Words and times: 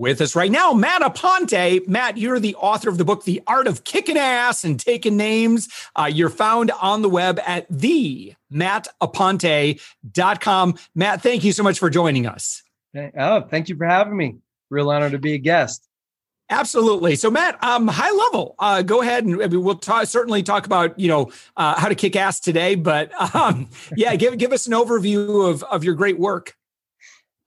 With 0.00 0.20
us 0.22 0.34
right 0.34 0.50
now, 0.50 0.72
Matt 0.72 1.02
Aponte. 1.02 1.86
Matt, 1.86 2.16
you're 2.16 2.40
the 2.40 2.54
author 2.54 2.88
of 2.88 2.96
the 2.96 3.04
book, 3.04 3.24
The 3.24 3.42
Art 3.46 3.66
of 3.66 3.84
Kicking 3.84 4.16
Ass 4.16 4.64
and 4.64 4.80
Taking 4.80 5.18
Names. 5.18 5.68
Uh, 5.94 6.10
you're 6.10 6.30
found 6.30 6.70
on 6.70 7.02
the 7.02 7.10
web 7.10 7.38
at 7.46 7.66
the 7.68 8.32
mattaponte.com. 8.50 10.78
Matt, 10.94 11.20
thank 11.20 11.44
you 11.44 11.52
so 11.52 11.62
much 11.62 11.78
for 11.78 11.90
joining 11.90 12.26
us. 12.26 12.62
Oh, 13.14 13.42
thank 13.42 13.68
you 13.68 13.76
for 13.76 13.84
having 13.84 14.16
me. 14.16 14.36
Real 14.70 14.90
honor 14.90 15.10
to 15.10 15.18
be 15.18 15.34
a 15.34 15.38
guest. 15.38 15.86
Absolutely. 16.48 17.14
So, 17.14 17.30
Matt, 17.30 17.62
um, 17.62 17.86
high 17.86 18.10
level, 18.10 18.54
uh, 18.58 18.80
go 18.80 19.02
ahead 19.02 19.26
and 19.26 19.42
I 19.42 19.48
mean, 19.48 19.62
we'll 19.62 19.74
ta- 19.74 20.04
certainly 20.04 20.42
talk 20.42 20.64
about 20.64 20.98
you 20.98 21.08
know 21.08 21.30
uh, 21.58 21.78
how 21.78 21.90
to 21.90 21.94
kick 21.94 22.16
ass 22.16 22.40
today. 22.40 22.74
But 22.74 23.12
um, 23.34 23.68
yeah, 23.94 24.16
give 24.16 24.38
give 24.38 24.54
us 24.54 24.66
an 24.66 24.72
overview 24.72 25.46
of 25.46 25.62
of 25.64 25.84
your 25.84 25.92
great 25.94 26.18
work. 26.18 26.56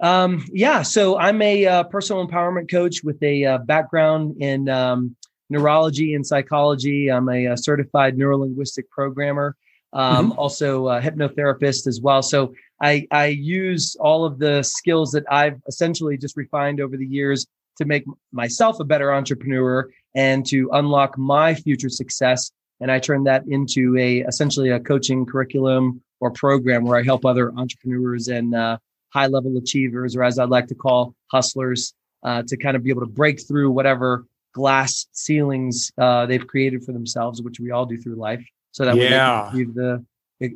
Um, 0.03 0.45
yeah, 0.51 0.81
so 0.81 1.17
I'm 1.17 1.41
a 1.41 1.65
uh, 1.65 1.83
personal 1.83 2.27
empowerment 2.27 2.69
coach 2.69 3.05
with 3.05 3.23
a 3.23 3.45
uh, 3.45 3.57
background 3.59 4.35
in 4.41 4.67
um, 4.67 5.15
neurology 5.49 6.13
and 6.13 6.27
psychology. 6.27 7.09
I'm 7.09 7.29
a, 7.29 7.45
a 7.45 7.57
certified 7.57 8.17
neurolinguistic 8.17 8.89
programmer, 8.89 9.55
um, 9.93 10.31
mm-hmm. 10.31 10.39
also 10.39 10.89
a 10.89 10.99
hypnotherapist 10.99 11.87
as 11.87 12.01
well. 12.01 12.21
So 12.21 12.53
I, 12.81 13.07
I 13.11 13.27
use 13.27 13.95
all 13.97 14.25
of 14.25 14.39
the 14.39 14.61
skills 14.61 15.13
that 15.13 15.23
I've 15.31 15.61
essentially 15.69 16.17
just 16.17 16.35
refined 16.35 16.81
over 16.81 16.97
the 16.97 17.07
years 17.07 17.47
to 17.77 17.85
make 17.85 18.03
myself 18.33 18.81
a 18.81 18.83
better 18.83 19.13
entrepreneur 19.13 19.89
and 20.15 20.45
to 20.47 20.69
unlock 20.73 21.17
my 21.17 21.55
future 21.55 21.87
success. 21.87 22.51
And 22.81 22.91
I 22.91 22.99
turn 22.99 23.23
that 23.23 23.45
into 23.47 23.97
a 23.97 24.17
essentially 24.23 24.71
a 24.71 24.81
coaching 24.81 25.25
curriculum 25.25 26.01
or 26.19 26.29
program 26.31 26.83
where 26.83 26.99
I 26.99 27.03
help 27.03 27.25
other 27.25 27.53
entrepreneurs 27.55 28.27
and 28.27 28.53
uh, 28.53 28.79
high 29.13 29.27
level 29.27 29.57
achievers, 29.57 30.15
or 30.15 30.23
as 30.23 30.39
I'd 30.39 30.49
like 30.49 30.67
to 30.67 30.75
call 30.75 31.15
hustlers, 31.31 31.93
uh, 32.23 32.43
to 32.47 32.57
kind 32.57 32.75
of 32.75 32.83
be 32.83 32.89
able 32.89 33.01
to 33.01 33.07
break 33.07 33.45
through 33.45 33.71
whatever 33.71 34.25
glass 34.53 35.07
ceilings 35.11 35.91
uh, 35.97 36.25
they've 36.25 36.45
created 36.45 36.83
for 36.83 36.91
themselves, 36.93 37.41
which 37.41 37.59
we 37.59 37.71
all 37.71 37.85
do 37.85 37.97
through 37.97 38.15
life, 38.15 38.43
so 38.71 38.85
that 38.85 38.95
yeah. 38.95 39.51
we 39.53 39.61
achieve 39.61 39.75
the 39.75 40.05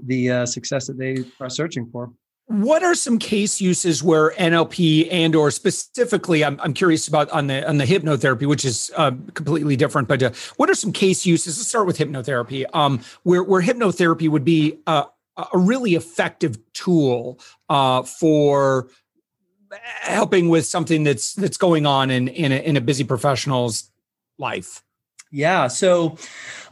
the 0.05 0.29
uh, 0.29 0.45
success 0.45 0.87
that 0.87 0.97
they 0.97 1.23
are 1.39 1.49
searching 1.49 1.89
for. 1.91 2.11
What 2.47 2.81
are 2.81 2.95
some 2.95 3.19
case 3.19 3.59
uses 3.59 4.01
where 4.01 4.31
NLP 4.31 5.09
and 5.11 5.35
or 5.35 5.51
specifically, 5.51 6.45
I'm, 6.45 6.57
I'm 6.61 6.73
curious 6.73 7.07
about 7.07 7.29
on 7.31 7.47
the 7.47 7.67
on 7.67 7.77
the 7.77 7.83
hypnotherapy, 7.83 8.47
which 8.47 8.63
is 8.63 8.89
uh, 8.95 9.11
completely 9.33 9.75
different. 9.75 10.07
But 10.07 10.23
uh, 10.23 10.31
what 10.55 10.69
are 10.69 10.75
some 10.75 10.93
case 10.93 11.25
uses? 11.25 11.57
Let's 11.57 11.67
start 11.67 11.87
with 11.87 11.97
hypnotherapy, 11.97 12.65
um, 12.73 13.01
where 13.23 13.43
where 13.43 13.61
hypnotherapy 13.61 14.29
would 14.29 14.45
be 14.45 14.79
uh, 14.87 15.03
a 15.37 15.57
really 15.57 15.95
effective 15.95 16.57
tool 16.73 17.39
uh, 17.69 18.03
for 18.03 18.89
helping 20.01 20.49
with 20.49 20.65
something 20.65 21.03
that's 21.03 21.33
that's 21.33 21.57
going 21.57 21.85
on 21.85 22.09
in 22.09 22.27
in 22.27 22.51
a, 22.51 22.55
in 22.55 22.77
a 22.77 22.81
busy 22.81 23.03
professional's 23.03 23.91
life. 24.37 24.83
Yeah, 25.31 25.67
so 25.67 26.17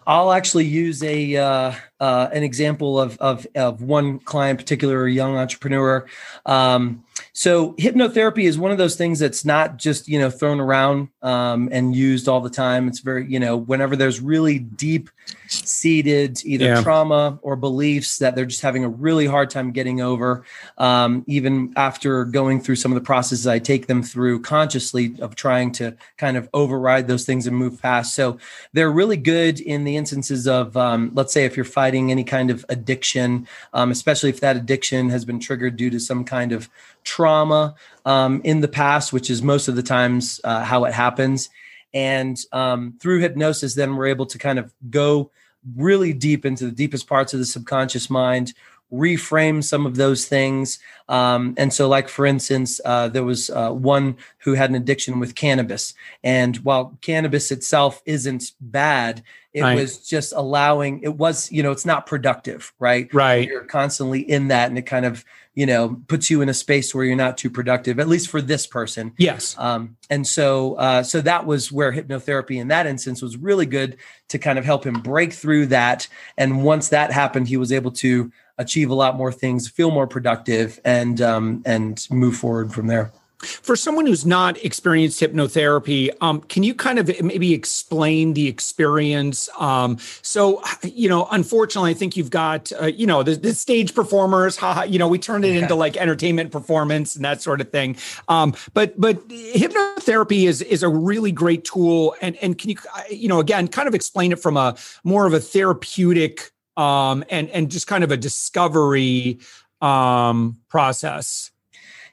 I'll 0.07 0.31
actually 0.31 0.65
use 0.65 1.03
a 1.03 1.35
uh, 1.35 1.73
uh, 1.99 2.29
an 2.33 2.43
example 2.43 2.99
of, 2.99 3.17
of 3.19 3.47
of 3.55 3.81
one 3.81 4.19
client, 4.19 4.59
particular 4.59 5.07
young 5.07 5.37
entrepreneur. 5.37 6.05
Um, 6.45 7.03
so 7.31 7.73
hypnotherapy 7.73 8.43
is 8.43 8.57
one 8.57 8.71
of 8.71 8.77
those 8.77 8.95
things 8.95 9.19
that's 9.19 9.45
not 9.45 9.77
just 9.77 10.07
you 10.07 10.19
know 10.19 10.29
thrown 10.29 10.59
around 10.59 11.09
um, 11.21 11.69
and 11.71 11.95
used 11.95 12.27
all 12.27 12.41
the 12.41 12.49
time. 12.49 12.87
It's 12.87 12.99
very 12.99 13.25
you 13.27 13.39
know 13.39 13.55
whenever 13.55 13.95
there's 13.95 14.19
really 14.19 14.59
deep 14.59 15.09
seated 15.47 16.43
either 16.45 16.65
yeah. 16.65 16.81
trauma 16.81 17.39
or 17.41 17.55
beliefs 17.55 18.17
that 18.19 18.35
they're 18.35 18.45
just 18.45 18.61
having 18.61 18.83
a 18.83 18.89
really 18.89 19.25
hard 19.25 19.49
time 19.49 19.71
getting 19.71 20.01
over. 20.01 20.45
Um, 20.77 21.23
even 21.27 21.73
after 21.75 22.25
going 22.25 22.61
through 22.61 22.77
some 22.77 22.91
of 22.91 22.95
the 22.95 23.05
processes 23.05 23.47
I 23.47 23.59
take 23.59 23.87
them 23.87 24.03
through 24.03 24.41
consciously 24.41 25.15
of 25.19 25.35
trying 25.35 25.71
to 25.73 25.95
kind 26.17 26.37
of 26.37 26.49
override 26.53 27.07
those 27.07 27.25
things 27.25 27.47
and 27.47 27.55
move 27.55 27.81
past. 27.81 28.15
So 28.15 28.37
they're 28.73 28.91
really 28.91 29.17
good 29.17 29.59
in 29.59 29.83
the 29.83 29.97
instances 29.97 30.47
of 30.47 30.75
um, 30.77 31.11
let's 31.13 31.33
say 31.33 31.45
if 31.45 31.55
you're 31.55 31.65
fighting 31.85 32.09
any 32.09 32.23
kind 32.23 32.49
of 32.49 32.65
addiction, 32.67 33.47
um, 33.71 33.91
especially 33.91 34.31
if 34.31 34.39
that 34.39 34.55
addiction 34.55 35.11
has 35.11 35.23
been 35.23 35.39
triggered 35.39 35.77
due 35.77 35.91
to 35.91 35.99
some 35.99 36.25
kind 36.25 36.51
of 36.51 36.67
trauma 37.03 37.75
um, 38.05 38.41
in 38.43 38.61
the 38.61 38.67
past, 38.67 39.13
which 39.13 39.29
is 39.29 39.43
most 39.43 39.67
of 39.67 39.75
the 39.75 39.83
times 39.83 40.41
uh, 40.43 40.63
how 40.63 40.85
it 40.85 40.93
happens. 40.93 41.51
And 41.93 42.39
um, 42.51 42.95
through 42.99 43.19
hypnosis, 43.19 43.75
then 43.75 43.95
we're 43.95 44.07
able 44.07 44.25
to 44.25 44.39
kind 44.39 44.57
of 44.57 44.73
go 44.89 45.29
really 45.75 46.11
deep 46.11 46.43
into 46.43 46.65
the 46.65 46.71
deepest 46.71 47.05
parts 47.05 47.33
of 47.35 47.39
the 47.39 47.45
subconscious 47.45 48.09
mind, 48.09 48.55
reframe 48.95 49.63
some 49.63 49.85
of 49.85 49.95
those 49.95 50.25
things. 50.25 50.79
Um, 51.07 51.53
and 51.57 51.71
so, 51.73 51.87
like 51.87 52.09
for 52.09 52.25
instance, 52.25 52.81
uh, 52.83 53.09
there 53.09 53.23
was 53.23 53.49
uh, 53.49 53.71
one 53.71 54.17
who 54.39 54.53
had 54.53 54.69
an 54.69 54.75
addiction 54.75 55.19
with 55.19 55.35
cannabis, 55.35 55.93
and 56.23 56.57
while 56.57 56.97
cannabis 57.01 57.51
itself 57.51 58.01
isn't 58.05 58.53
bad, 58.59 59.23
it 59.53 59.61
right. 59.61 59.75
was 59.75 59.99
just 59.99 60.33
allowing. 60.33 61.01
It 61.01 61.15
was, 61.15 61.51
you 61.51 61.61
know, 61.61 61.71
it's 61.71 61.85
not 61.85 62.07
productive, 62.07 62.73
right? 62.79 63.13
Right. 63.13 63.47
You're 63.47 63.65
constantly 63.65 64.19
in 64.21 64.47
that, 64.47 64.69
and 64.69 64.77
it 64.77 64.87
kind 64.87 65.05
of 65.05 65.23
you 65.55 65.65
know 65.65 66.01
puts 66.07 66.29
you 66.29 66.41
in 66.41 66.49
a 66.49 66.53
space 66.53 66.93
where 66.93 67.05
you're 67.05 67.15
not 67.15 67.37
too 67.37 67.49
productive 67.49 67.99
at 67.99 68.07
least 68.07 68.29
for 68.29 68.41
this 68.41 68.67
person 68.67 69.13
yes 69.17 69.55
um, 69.57 69.97
and 70.09 70.27
so 70.27 70.75
uh, 70.75 71.01
so 71.01 71.21
that 71.21 71.45
was 71.45 71.71
where 71.71 71.91
hypnotherapy 71.91 72.59
in 72.59 72.67
that 72.67 72.85
instance 72.85 73.21
was 73.21 73.37
really 73.37 73.65
good 73.65 73.97
to 74.27 74.37
kind 74.37 74.59
of 74.59 74.65
help 74.65 74.85
him 74.85 75.01
break 75.01 75.33
through 75.33 75.65
that 75.65 76.07
and 76.37 76.63
once 76.63 76.89
that 76.89 77.11
happened 77.11 77.47
he 77.47 77.57
was 77.57 77.71
able 77.71 77.91
to 77.91 78.31
achieve 78.57 78.89
a 78.89 78.95
lot 78.95 79.15
more 79.15 79.31
things 79.31 79.67
feel 79.67 79.91
more 79.91 80.07
productive 80.07 80.79
and 80.85 81.21
um, 81.21 81.61
and 81.65 82.07
move 82.09 82.35
forward 82.35 82.73
from 82.73 82.87
there 82.87 83.11
for 83.45 83.75
someone 83.75 84.05
who's 84.05 84.25
not 84.25 84.63
experienced 84.63 85.21
hypnotherapy, 85.21 86.09
um, 86.21 86.41
can 86.41 86.63
you 86.63 86.73
kind 86.73 86.99
of 86.99 87.21
maybe 87.21 87.53
explain 87.53 88.33
the 88.33 88.47
experience? 88.47 89.49
Um, 89.59 89.97
so, 90.21 90.61
you 90.83 91.09
know, 91.09 91.27
unfortunately, 91.31 91.91
I 91.91 91.93
think 91.93 92.17
you've 92.17 92.29
got, 92.29 92.71
uh, 92.81 92.85
you 92.85 93.05
know, 93.05 93.23
the, 93.23 93.35
the, 93.35 93.55
stage 93.55 93.95
performers. 93.95 94.57
Haha, 94.57 94.83
you 94.83 94.99
know, 94.99 95.07
we 95.07 95.17
turned 95.17 95.45
it 95.45 95.53
yeah. 95.53 95.61
into 95.61 95.75
like 95.75 95.97
entertainment 95.97 96.51
performance 96.51 97.15
and 97.15 97.23
that 97.25 97.41
sort 97.41 97.61
of 97.61 97.69
thing. 97.71 97.95
Um, 98.27 98.53
but 98.73 98.99
but 98.99 99.27
hypnotherapy 99.29 100.47
is 100.47 100.61
is 100.61 100.83
a 100.83 100.89
really 100.89 101.31
great 101.31 101.63
tool. 101.63 102.15
And 102.21 102.35
and 102.37 102.57
can 102.57 102.71
you, 102.71 102.77
uh, 102.95 103.01
you 103.09 103.27
know, 103.27 103.39
again, 103.39 103.67
kind 103.67 103.87
of 103.87 103.95
explain 103.95 104.31
it 104.31 104.39
from 104.39 104.57
a 104.57 104.75
more 105.03 105.25
of 105.25 105.33
a 105.33 105.39
therapeutic 105.39 106.51
um, 106.77 107.23
and 107.29 107.49
and 107.49 107.71
just 107.71 107.87
kind 107.87 108.03
of 108.03 108.11
a 108.11 108.17
discovery 108.17 109.39
um, 109.81 110.57
process. 110.69 111.51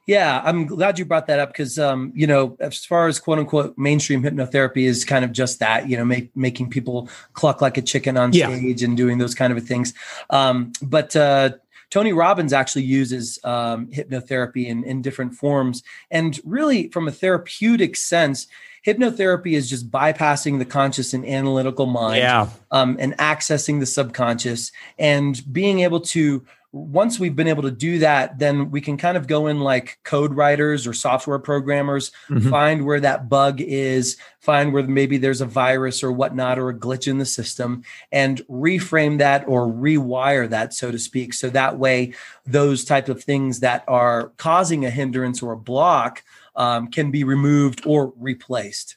Yeah, 0.06 0.42
I'm 0.44 0.66
glad 0.66 0.98
you 0.98 1.04
brought 1.04 1.28
that 1.28 1.38
up 1.38 1.50
because, 1.50 1.78
um, 1.78 2.12
you 2.12 2.26
know, 2.26 2.56
as 2.58 2.84
far 2.84 3.06
as 3.06 3.20
quote 3.20 3.38
unquote 3.38 3.78
mainstream 3.78 4.20
hypnotherapy 4.20 4.82
is 4.82 5.04
kind 5.04 5.24
of 5.24 5.30
just 5.30 5.60
that, 5.60 5.88
you 5.88 5.96
know, 5.96 6.04
make, 6.04 6.36
making 6.36 6.70
people 6.70 7.08
cluck 7.34 7.60
like 7.60 7.78
a 7.78 7.82
chicken 7.82 8.16
on 8.16 8.32
yeah. 8.32 8.48
stage 8.48 8.82
and 8.82 8.96
doing 8.96 9.18
those 9.18 9.34
kind 9.34 9.56
of 9.56 9.64
things. 9.64 9.94
Um, 10.30 10.72
but 10.82 11.14
uh, 11.14 11.50
Tony 11.90 12.12
Robbins 12.12 12.52
actually 12.52 12.82
uses 12.82 13.38
um, 13.44 13.86
hypnotherapy 13.88 14.66
in, 14.66 14.82
in 14.82 15.02
different 15.02 15.34
forms. 15.34 15.84
And 16.10 16.40
really, 16.44 16.88
from 16.88 17.06
a 17.06 17.12
therapeutic 17.12 17.96
sense, 17.96 18.48
hypnotherapy 18.86 19.52
is 19.52 19.68
just 19.68 19.90
bypassing 19.90 20.58
the 20.58 20.64
conscious 20.64 21.14
and 21.14 21.24
analytical 21.24 21.86
mind 21.86 22.18
yeah. 22.18 22.48
um, 22.70 22.96
and 22.98 23.16
accessing 23.18 23.80
the 23.80 23.86
subconscious 23.86 24.72
and 24.98 25.42
being 25.52 25.80
able 25.80 26.00
to 26.00 26.44
once 26.72 27.20
we've 27.20 27.36
been 27.36 27.48
able 27.48 27.62
to 27.62 27.70
do 27.70 27.98
that, 27.98 28.38
then 28.38 28.70
we 28.70 28.80
can 28.80 28.96
kind 28.96 29.18
of 29.18 29.26
go 29.26 29.46
in 29.46 29.60
like 29.60 29.98
code 30.04 30.32
writers 30.34 30.86
or 30.86 30.94
software 30.94 31.38
programmers, 31.38 32.10
mm-hmm. 32.30 32.48
find 32.48 32.86
where 32.86 33.00
that 33.00 33.28
bug 33.28 33.60
is, 33.60 34.16
find 34.40 34.72
where 34.72 34.82
maybe 34.82 35.18
there's 35.18 35.42
a 35.42 35.46
virus 35.46 36.02
or 36.02 36.10
whatnot 36.10 36.58
or 36.58 36.70
a 36.70 36.74
glitch 36.74 37.06
in 37.06 37.18
the 37.18 37.26
system, 37.26 37.84
and 38.10 38.40
reframe 38.48 39.18
that 39.18 39.46
or 39.46 39.66
rewire 39.66 40.48
that, 40.48 40.72
so 40.72 40.90
to 40.90 40.98
speak. 40.98 41.34
So 41.34 41.50
that 41.50 41.78
way, 41.78 42.14
those 42.46 42.86
type 42.86 43.10
of 43.10 43.22
things 43.22 43.60
that 43.60 43.84
are 43.86 44.32
causing 44.38 44.86
a 44.86 44.90
hindrance 44.90 45.42
or 45.42 45.52
a 45.52 45.58
block 45.58 46.24
um, 46.54 46.88
can 46.88 47.10
be 47.10 47.24
removed 47.24 47.82
or 47.86 48.12
replaced. 48.16 48.96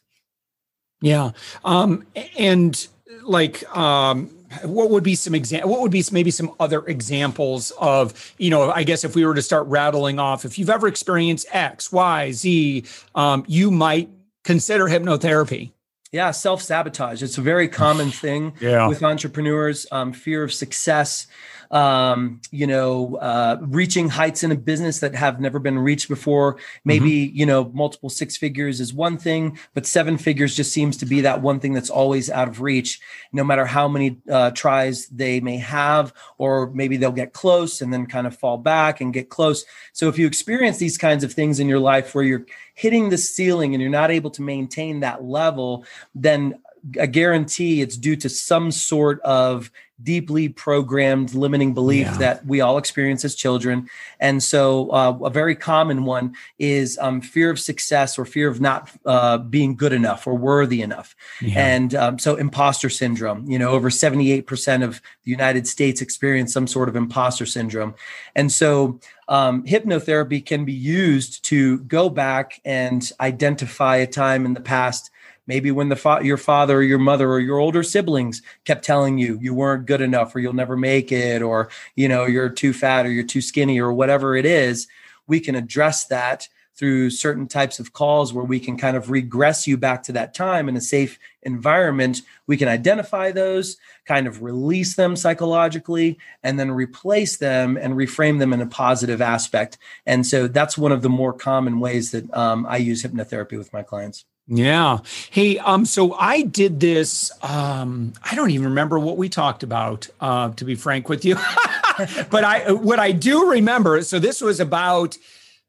Yeah. 1.02 1.32
Um, 1.64 2.06
and 2.38 2.88
like, 3.24 3.64
um, 3.76 4.30
what 4.64 4.90
would 4.90 5.04
be 5.04 5.16
some 5.16 5.36
example 5.36 5.70
what 5.70 5.82
would 5.82 5.92
be 5.92 6.04
maybe 6.12 6.32
some 6.32 6.54
other 6.60 6.86
examples 6.86 7.72
of 7.72 8.34
you 8.38 8.50
know 8.50 8.72
i 8.72 8.84
guess 8.84 9.04
if 9.04 9.16
we 9.16 9.26
were 9.26 9.34
to 9.34 9.42
start 9.42 9.68
rattling 9.68 10.18
off 10.18 10.46
if 10.46 10.58
you've 10.58 10.70
ever 10.70 10.88
experienced 10.88 11.46
x 11.52 11.92
y 11.92 12.32
z 12.32 12.84
um, 13.16 13.44
you 13.48 13.70
might 13.70 14.08
consider 14.44 14.86
hypnotherapy 14.86 15.72
Yeah, 16.16 16.32
self 16.32 16.62
sabotage. 16.62 17.22
It's 17.22 17.38
a 17.38 17.42
very 17.42 17.68
common 17.68 18.10
thing 18.10 18.54
yeah. 18.62 18.88
with 18.88 19.04
entrepreneurs. 19.04 19.86
Um, 19.92 20.14
fear 20.14 20.44
of 20.44 20.54
success, 20.54 21.28
um, 21.72 22.42
you 22.52 22.68
know, 22.68 23.16
uh, 23.18 23.58
reaching 23.62 24.10
heights 24.10 24.44
in 24.44 24.52
a 24.52 24.56
business 24.56 25.00
that 25.00 25.16
have 25.16 25.40
never 25.40 25.60
been 25.60 25.80
reached 25.80 26.10
before. 26.10 26.58
Maybe, 26.84 27.28
mm-hmm. 27.28 27.38
you 27.38 27.46
know, 27.46 27.72
multiple 27.74 28.10
six 28.10 28.38
figures 28.38 28.80
is 28.80 28.94
one 28.94 29.18
thing, 29.18 29.58
but 29.74 29.86
seven 29.86 30.18
figures 30.18 30.56
just 30.56 30.72
seems 30.72 30.98
to 30.98 31.06
be 31.06 31.22
that 31.22 31.42
one 31.42 31.60
thing 31.60 31.74
that's 31.74 31.90
always 31.90 32.30
out 32.30 32.48
of 32.48 32.62
reach, 32.62 33.00
no 33.32 33.44
matter 33.44 33.66
how 33.66 33.88
many 33.88 34.18
uh, 34.32 34.52
tries 34.52 35.08
they 35.08 35.40
may 35.40 35.58
have, 35.58 36.14
or 36.38 36.72
maybe 36.72 36.98
they'll 36.98 37.12
get 37.12 37.34
close 37.34 37.82
and 37.82 37.94
then 37.94 38.06
kind 38.06 38.28
of 38.28 38.38
fall 38.38 38.58
back 38.58 39.02
and 39.02 39.14
get 39.14 39.30
close. 39.30 39.66
So 39.94 40.08
if 40.08 40.18
you 40.18 40.28
experience 40.28 40.78
these 40.78 40.98
kinds 40.98 41.24
of 41.24 41.34
things 41.34 41.60
in 41.60 41.68
your 41.68 41.80
life 41.80 42.14
where 42.14 42.24
you're 42.24 42.46
hitting 42.74 43.10
the 43.10 43.18
ceiling 43.18 43.74
and 43.74 43.82
you're 43.82 43.90
not 43.90 44.12
able 44.12 44.30
to 44.32 44.42
maintain 44.42 45.00
that 45.00 45.24
level, 45.24 45.86
then 46.14 46.60
a 47.00 47.08
guarantee 47.08 47.82
it's 47.82 47.98
due 47.98 48.16
to 48.16 48.30
some 48.30 48.72
sort 48.72 49.20
of 49.22 49.72
deeply 50.04 50.50
programmed 50.50 51.34
limiting 51.34 51.74
belief 51.74 52.06
yeah. 52.06 52.18
that 52.18 52.46
we 52.46 52.62
all 52.62 52.78
experience 52.78 53.24
as 53.24 53.34
children. 53.34 53.90
And 54.20 54.44
so, 54.44 54.90
uh, 54.90 55.18
a 55.24 55.30
very 55.30 55.56
common 55.56 56.04
one 56.04 56.36
is 56.60 56.98
um, 57.00 57.22
fear 57.22 57.50
of 57.50 57.60
success 57.60 58.18
or 58.18 58.26
fear 58.26 58.50
of 58.50 58.60
not 58.60 58.92
uh, 59.06 59.38
being 59.38 59.76
good 59.76 59.94
enough 59.94 60.28
or 60.28 60.36
worthy 60.36 60.82
enough. 60.82 61.16
Yeah. 61.42 61.66
And 61.66 61.96
um, 61.96 62.20
so, 62.20 62.36
imposter 62.36 62.90
syndrome, 62.90 63.50
you 63.50 63.58
know, 63.58 63.70
over 63.70 63.90
78% 63.90 64.84
of 64.84 65.02
the 65.24 65.32
United 65.32 65.68
States 65.68 66.02
experience 66.02 66.52
some 66.52 66.68
sort 66.68 66.90
of 66.90 66.96
imposter 66.96 67.46
syndrome. 67.46 67.96
And 68.36 68.52
so, 68.52 69.00
um, 69.28 69.64
hypnotherapy 69.64 70.46
can 70.46 70.66
be 70.66 70.74
used 70.74 71.44
to 71.46 71.80
go 71.80 72.10
back 72.10 72.62
and 72.64 73.10
identify 73.20 73.98
a 73.98 74.08
time 74.08 74.46
in 74.46 74.54
the 74.54 74.62
past 74.62 75.10
maybe 75.48 75.72
when 75.72 75.90
the 75.90 75.96
fa- 75.96 76.22
your 76.24 76.38
father 76.38 76.78
or 76.78 76.84
your 76.84 77.00
mother 77.00 77.30
or 77.30 77.40
your 77.40 77.58
older 77.58 77.84
siblings 77.84 78.42
kept 78.64 78.84
telling 78.84 79.18
you 79.18 79.38
you 79.42 79.54
weren't 79.54 79.86
good 79.86 80.02
enough 80.02 80.36
or 80.36 80.40
you'll 80.40 80.54
never 80.54 80.78
make 80.78 81.12
it 81.12 81.42
or 81.42 81.70
you 81.96 82.08
know 82.08 82.26
you're 82.26 82.50
too 82.50 82.74
fat 82.74 83.06
or 83.06 83.12
you're 83.12 83.24
too 83.24 83.42
skinny 83.42 83.80
or 83.80 83.94
whatever 83.94 84.36
it 84.36 84.46
is 84.46 84.88
we 85.28 85.40
can 85.40 85.56
address 85.56 86.06
that 86.06 86.48
through 86.76 87.10
certain 87.10 87.48
types 87.48 87.80
of 87.80 87.94
calls 87.94 88.34
where 88.34 88.44
we 88.44 88.60
can 88.60 88.78
kind 88.78 88.98
of 88.98 89.10
regress 89.10 89.66
you 89.66 89.78
back 89.78 90.04
to 90.04 90.12
that 90.12 90.34
time 90.34 90.68
in 90.68 90.76
a 90.76 90.82
safe 90.82 91.18
environment. 91.44 92.22
We 92.48 92.58
can 92.58 92.68
identify 92.68 93.32
those 93.32 93.78
kind 94.04 94.28
of 94.28 94.44
release 94.44 94.96
them 94.96 95.16
psychologically 95.16 96.18
and 96.44 96.60
then 96.60 96.70
replace 96.70 97.38
them 97.38 97.78
and 97.78 97.94
reframe 97.94 98.40
them 98.40 98.52
in 98.52 98.62
a 98.62 98.68
positive 98.68 99.22
aspect. 99.22 99.78
And 100.06 100.26
so 100.26 100.48
that's 100.48 100.78
one 100.78 100.92
of 100.92 101.02
the 101.02 101.10
more 101.10 101.34
common 101.34 101.80
ways 101.80 102.12
that 102.12 102.32
um, 102.36 102.66
i 102.68 102.78
use 102.78 103.04
hypnotherapy 103.04 103.58
with 103.58 103.72
my 103.72 103.82
clients 103.82 104.26
yeah. 104.48 105.00
Hey, 105.32 105.58
um, 105.58 105.86
so 105.86 106.14
I 106.14 106.44
did 106.44 106.80
this. 106.80 107.32
Um, 107.42 108.14
I 108.24 108.36
don't 108.36 108.52
even 108.52 108.68
remember 108.68 109.00
what 109.00 109.18
we 109.18 109.30
talked 109.30 109.64
about, 109.64 110.08
uh, 110.20 110.50
to 110.52 110.66
be 110.66 110.76
frank 110.76 111.10
with 111.10 111.26
you. 111.26 111.36
but 112.30 112.44
I 112.44 112.72
what 112.72 113.00
I 113.00 113.12
do 113.12 113.50
remember, 113.50 114.02
so 114.04 114.20
this 114.20 114.42
was 114.42 114.60
about 114.60 115.18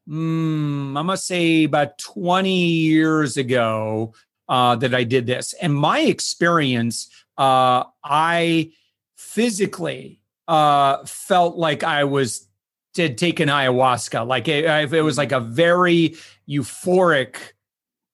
mm, 0.07 0.97
I 0.97 1.01
must 1.01 1.25
say 1.25 1.63
about 1.63 1.97
20 1.97 2.49
years 2.49 3.37
ago 3.37 4.13
uh, 4.47 4.75
that 4.77 4.93
I 4.93 5.03
did 5.03 5.25
this. 5.25 5.53
And 5.53 5.75
my 5.75 5.99
experience, 5.99 7.09
uh, 7.37 7.83
I 8.03 8.71
physically 9.15 10.21
uh, 10.47 11.03
felt 11.05 11.57
like 11.57 11.83
I 11.83 12.03
was 12.05 12.47
did 12.93 13.17
taken 13.17 13.49
ayahuasca. 13.49 14.25
Like 14.25 14.47
it, 14.47 14.65
it 14.93 15.01
was 15.01 15.17
like 15.17 15.31
a 15.31 15.39
very 15.39 16.15
euphoric 16.49 17.35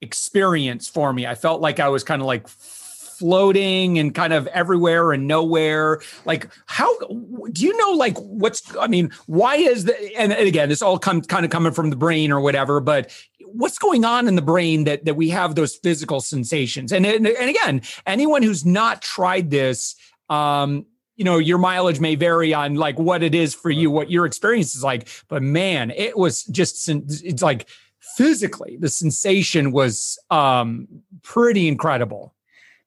experience 0.03 0.87
for 0.87 1.11
me. 1.13 1.25
I 1.25 1.35
felt 1.35 1.61
like 1.61 1.79
I 1.79 1.89
was 1.89 2.03
kind 2.03 2.21
of 2.21 2.27
like 2.27 2.47
floating 2.47 3.99
and 3.99 4.13
kind 4.13 4.33
of 4.33 4.47
everywhere 4.47 5.13
and 5.13 5.27
nowhere. 5.27 6.01
Like, 6.25 6.49
how 6.65 6.97
do 6.99 7.65
you 7.65 7.77
know, 7.77 7.91
like, 7.91 8.17
what's, 8.17 8.61
I 8.77 8.87
mean, 8.87 9.11
why 9.27 9.55
is 9.55 9.85
the, 9.85 10.17
and, 10.17 10.33
again, 10.33 10.71
it's 10.71 10.81
all 10.81 10.99
come, 10.99 11.21
kind 11.21 11.45
of 11.45 11.51
coming 11.51 11.71
from 11.71 11.89
the 11.89 11.95
brain 11.95 12.31
or 12.31 12.41
whatever, 12.41 12.79
but 12.79 13.11
what's 13.45 13.77
going 13.77 14.03
on 14.03 14.27
in 14.27 14.35
the 14.35 14.41
brain 14.41 14.83
that, 14.85 15.05
that 15.05 15.15
we 15.15 15.29
have 15.29 15.55
those 15.55 15.75
physical 15.75 16.19
sensations? 16.19 16.91
And, 16.91 17.05
and, 17.05 17.25
and 17.25 17.49
again, 17.49 17.81
anyone 18.05 18.43
who's 18.43 18.65
not 18.65 19.01
tried 19.01 19.51
this, 19.51 19.95
um, 20.29 20.85
you 21.15 21.23
know 21.23 21.37
your 21.37 21.59
mileage 21.59 21.99
may 21.99 22.15
vary 22.15 22.53
on 22.53 22.73
like 22.73 22.97
what 22.97 23.21
it 23.21 23.35
is 23.35 23.53
for 23.53 23.69
you 23.69 23.91
what 23.91 24.09
your 24.09 24.25
experience 24.25 24.75
is 24.75 24.83
like 24.83 25.07
but 25.27 25.43
man 25.43 25.91
it 25.91 26.17
was 26.17 26.43
just 26.45 26.89
it's 26.89 27.43
like 27.43 27.67
physically 28.15 28.77
the 28.79 28.89
sensation 28.89 29.71
was 29.71 30.19
um, 30.29 30.87
pretty 31.21 31.67
incredible 31.67 32.33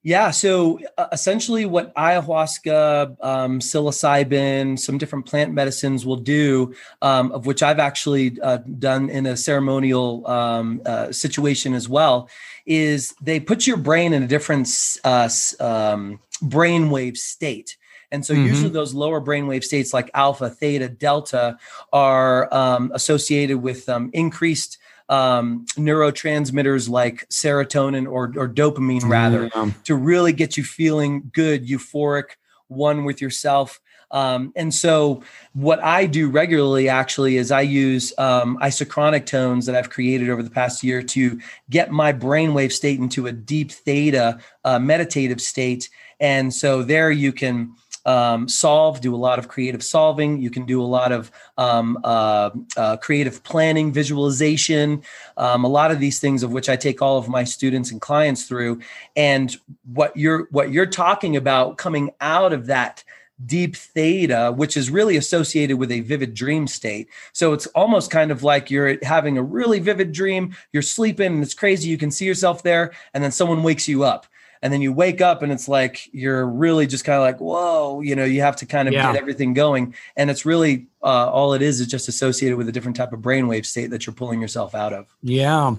yeah 0.02 0.30
so 0.30 0.78
uh, 0.98 1.08
essentially 1.10 1.64
what 1.64 1.94
ayahuasca 1.96 3.16
um, 3.24 3.58
psilocybin 3.58 4.78
some 4.78 4.98
different 4.98 5.26
plant 5.26 5.52
medicines 5.52 6.04
will 6.06 6.16
do 6.16 6.74
um, 7.02 7.32
of 7.32 7.46
which 7.46 7.62
i've 7.62 7.78
actually 7.78 8.38
uh, 8.42 8.58
done 8.78 9.08
in 9.08 9.26
a 9.26 9.36
ceremonial 9.36 10.26
um, 10.28 10.80
uh, 10.86 11.10
situation 11.10 11.74
as 11.74 11.88
well 11.88 12.28
is 12.66 13.14
they 13.20 13.40
put 13.40 13.66
your 13.66 13.76
brain 13.76 14.12
in 14.12 14.22
a 14.22 14.28
different 14.28 14.68
uh, 15.04 15.28
um, 15.60 16.20
brainwave 16.42 17.16
state 17.16 17.76
and 18.12 18.24
so, 18.24 18.34
mm-hmm. 18.34 18.46
usually, 18.46 18.70
those 18.70 18.94
lower 18.94 19.20
brainwave 19.20 19.64
states 19.64 19.92
like 19.92 20.10
alpha, 20.14 20.48
theta, 20.48 20.88
delta 20.88 21.58
are 21.92 22.52
um, 22.54 22.92
associated 22.94 23.58
with 23.58 23.88
um, 23.88 24.10
increased 24.12 24.78
um, 25.08 25.66
neurotransmitters 25.76 26.88
like 26.88 27.28
serotonin 27.28 28.10
or, 28.10 28.32
or 28.36 28.48
dopamine, 28.48 29.08
rather, 29.08 29.50
yeah. 29.54 29.70
to 29.84 29.94
really 29.94 30.32
get 30.32 30.56
you 30.56 30.64
feeling 30.64 31.30
good, 31.32 31.66
euphoric, 31.66 32.30
one 32.68 33.04
with 33.04 33.20
yourself. 33.20 33.80
Um, 34.10 34.52
and 34.54 34.72
so, 34.72 35.22
what 35.52 35.82
I 35.82 36.06
do 36.06 36.28
regularly 36.28 36.88
actually 36.88 37.36
is 37.36 37.50
I 37.50 37.62
use 37.62 38.12
um, 38.18 38.56
isochronic 38.62 39.26
tones 39.26 39.66
that 39.66 39.74
I've 39.74 39.90
created 39.90 40.30
over 40.30 40.42
the 40.42 40.50
past 40.50 40.84
year 40.84 41.02
to 41.02 41.40
get 41.70 41.90
my 41.90 42.12
brainwave 42.12 42.72
state 42.72 43.00
into 43.00 43.26
a 43.26 43.32
deep 43.32 43.72
theta 43.72 44.38
uh, 44.64 44.78
meditative 44.78 45.40
state. 45.40 45.90
And 46.20 46.54
so, 46.54 46.82
there 46.82 47.10
you 47.10 47.32
can 47.32 47.74
um, 48.06 48.48
solve, 48.48 49.00
do 49.00 49.14
a 49.14 49.16
lot 49.16 49.38
of 49.38 49.48
creative 49.48 49.82
solving. 49.82 50.40
You 50.40 50.48
can 50.48 50.64
do 50.64 50.80
a 50.80 50.86
lot 50.86 51.12
of 51.12 51.30
um, 51.58 51.98
uh, 52.04 52.50
uh, 52.76 52.96
creative 52.98 53.42
planning, 53.42 53.92
visualization, 53.92 55.02
um, 55.36 55.64
a 55.64 55.68
lot 55.68 55.90
of 55.90 55.98
these 55.98 56.20
things 56.20 56.42
of 56.42 56.52
which 56.52 56.68
I 56.68 56.76
take 56.76 57.02
all 57.02 57.18
of 57.18 57.28
my 57.28 57.44
students 57.44 57.90
and 57.90 58.00
clients 58.00 58.44
through. 58.44 58.80
And 59.16 59.54
what 59.92 60.16
you're 60.16 60.46
what 60.52 60.70
you're 60.70 60.86
talking 60.86 61.36
about 61.36 61.76
coming 61.76 62.10
out 62.20 62.52
of 62.52 62.66
that 62.66 63.02
deep 63.44 63.76
theta, 63.76 64.54
which 64.56 64.78
is 64.78 64.88
really 64.88 65.16
associated 65.16 65.76
with 65.76 65.90
a 65.90 66.00
vivid 66.00 66.32
dream 66.32 66.66
state. 66.66 67.08
So 67.32 67.52
it's 67.52 67.66
almost 67.68 68.10
kind 68.10 68.30
of 68.30 68.42
like 68.42 68.70
you're 68.70 68.96
having 69.04 69.36
a 69.36 69.42
really 69.42 69.78
vivid 69.78 70.12
dream, 70.12 70.56
you're 70.72 70.82
sleeping 70.82 71.34
and 71.34 71.42
it's 71.42 71.52
crazy. 71.52 71.90
You 71.90 71.98
can 71.98 72.10
see 72.10 72.24
yourself 72.24 72.62
there, 72.62 72.92
and 73.12 73.22
then 73.22 73.32
someone 73.32 73.62
wakes 73.62 73.88
you 73.88 74.04
up 74.04 74.26
and 74.66 74.72
then 74.72 74.82
you 74.82 74.92
wake 74.92 75.20
up 75.20 75.42
and 75.42 75.52
it's 75.52 75.68
like 75.68 76.12
you're 76.12 76.44
really 76.44 76.88
just 76.88 77.04
kind 77.04 77.14
of 77.16 77.22
like 77.22 77.38
whoa 77.38 78.00
you 78.00 78.16
know 78.16 78.24
you 78.24 78.40
have 78.40 78.56
to 78.56 78.66
kind 78.66 78.88
of 78.88 78.94
yeah. 78.94 79.12
get 79.12 79.20
everything 79.20 79.54
going. 79.54 79.94
And 80.16 80.28
it's 80.28 80.44
really 80.44 80.88
uh, 81.04 81.30
all 81.30 81.54
it 81.54 81.62
is 81.62 81.80
is 81.80 81.86
just 81.86 82.08
associated 82.08 82.58
with 82.58 82.68
a 82.68 82.72
different 82.72 82.96
type 82.96 83.12
of 83.12 83.20
brainwave 83.20 83.64
state 83.64 83.90
that 83.90 84.06
you're 84.06 84.14
pulling 84.14 84.40
yourself 84.40 84.74
out 84.74 84.92
of. 84.92 85.06
Yeah. 85.22 85.76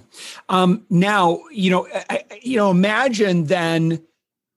Um, 0.48 0.86
now 0.90 1.42
you 1.52 1.70
know 1.70 1.86
I, 2.10 2.24
you 2.42 2.56
know 2.56 2.72
imagine 2.72 3.44
then 3.48 4.02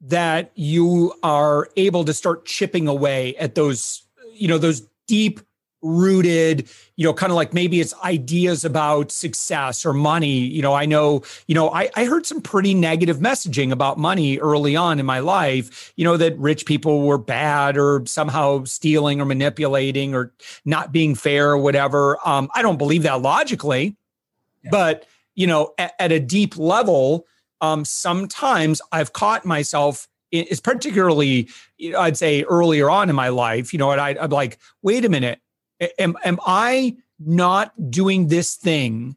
that 0.02 0.52
you 0.54 1.12
are 1.24 1.68
able 1.76 2.04
to 2.04 2.14
start 2.14 2.44
chipping 2.44 2.86
away 2.86 3.34
at 3.34 3.56
those 3.56 4.04
you 4.32 4.46
know 4.46 4.58
those 4.58 4.82
deep 5.08 5.40
rooted 5.82 6.68
you 6.96 7.06
know 7.06 7.14
kind 7.14 7.32
of 7.32 7.36
like 7.36 7.54
maybe 7.54 7.80
it's 7.80 7.94
ideas 8.04 8.64
about 8.64 9.10
success 9.10 9.86
or 9.86 9.94
money. 9.94 10.40
You 10.40 10.60
know 10.60 10.74
i 10.74 10.84
know 10.84 11.22
you 11.46 11.54
know 11.54 11.70
I, 11.70 11.88
I 11.96 12.04
heard 12.04 12.26
some 12.26 12.42
pretty 12.42 12.74
negative 12.74 13.18
messaging 13.18 13.72
about 13.72 13.98
money 13.98 14.38
early 14.38 14.76
on 14.76 15.00
in 15.00 15.06
my 15.06 15.20
life 15.20 15.92
you 15.96 16.04
know 16.04 16.16
that 16.18 16.38
rich 16.38 16.66
people 16.66 17.02
were 17.02 17.18
bad 17.18 17.78
or 17.78 18.02
somehow 18.06 18.64
stealing 18.64 19.20
or 19.20 19.24
manipulating 19.24 20.14
or 20.14 20.32
not 20.64 20.92
being 20.92 21.14
fair 21.14 21.50
or 21.50 21.58
whatever. 21.58 22.18
Um, 22.26 22.50
i 22.54 22.62
don't 22.62 22.78
believe 22.78 23.02
that 23.04 23.22
logically 23.22 23.96
yeah. 24.62 24.70
but 24.70 25.06
you 25.34 25.46
know 25.46 25.72
at, 25.78 25.94
at 25.98 26.12
a 26.12 26.20
deep 26.20 26.56
level 26.58 27.26
um, 27.62 27.84
sometimes 27.84 28.82
i've 28.92 29.12
caught 29.12 29.44
myself 29.46 30.08
it's 30.30 30.60
particularly 30.60 31.48
i'd 31.98 32.16
say 32.16 32.42
earlier 32.44 32.90
on 32.90 33.08
in 33.08 33.16
my 33.16 33.28
life 33.28 33.72
you 33.72 33.78
know 33.78 33.90
and 33.90 34.00
I, 34.00 34.16
i'm 34.20 34.30
like 34.30 34.58
wait 34.82 35.04
a 35.04 35.08
minute 35.08 35.40
am, 35.98 36.16
am 36.24 36.38
I 36.46 36.96
not 37.18 37.90
doing 37.90 38.28
this 38.28 38.56
thing 38.56 39.16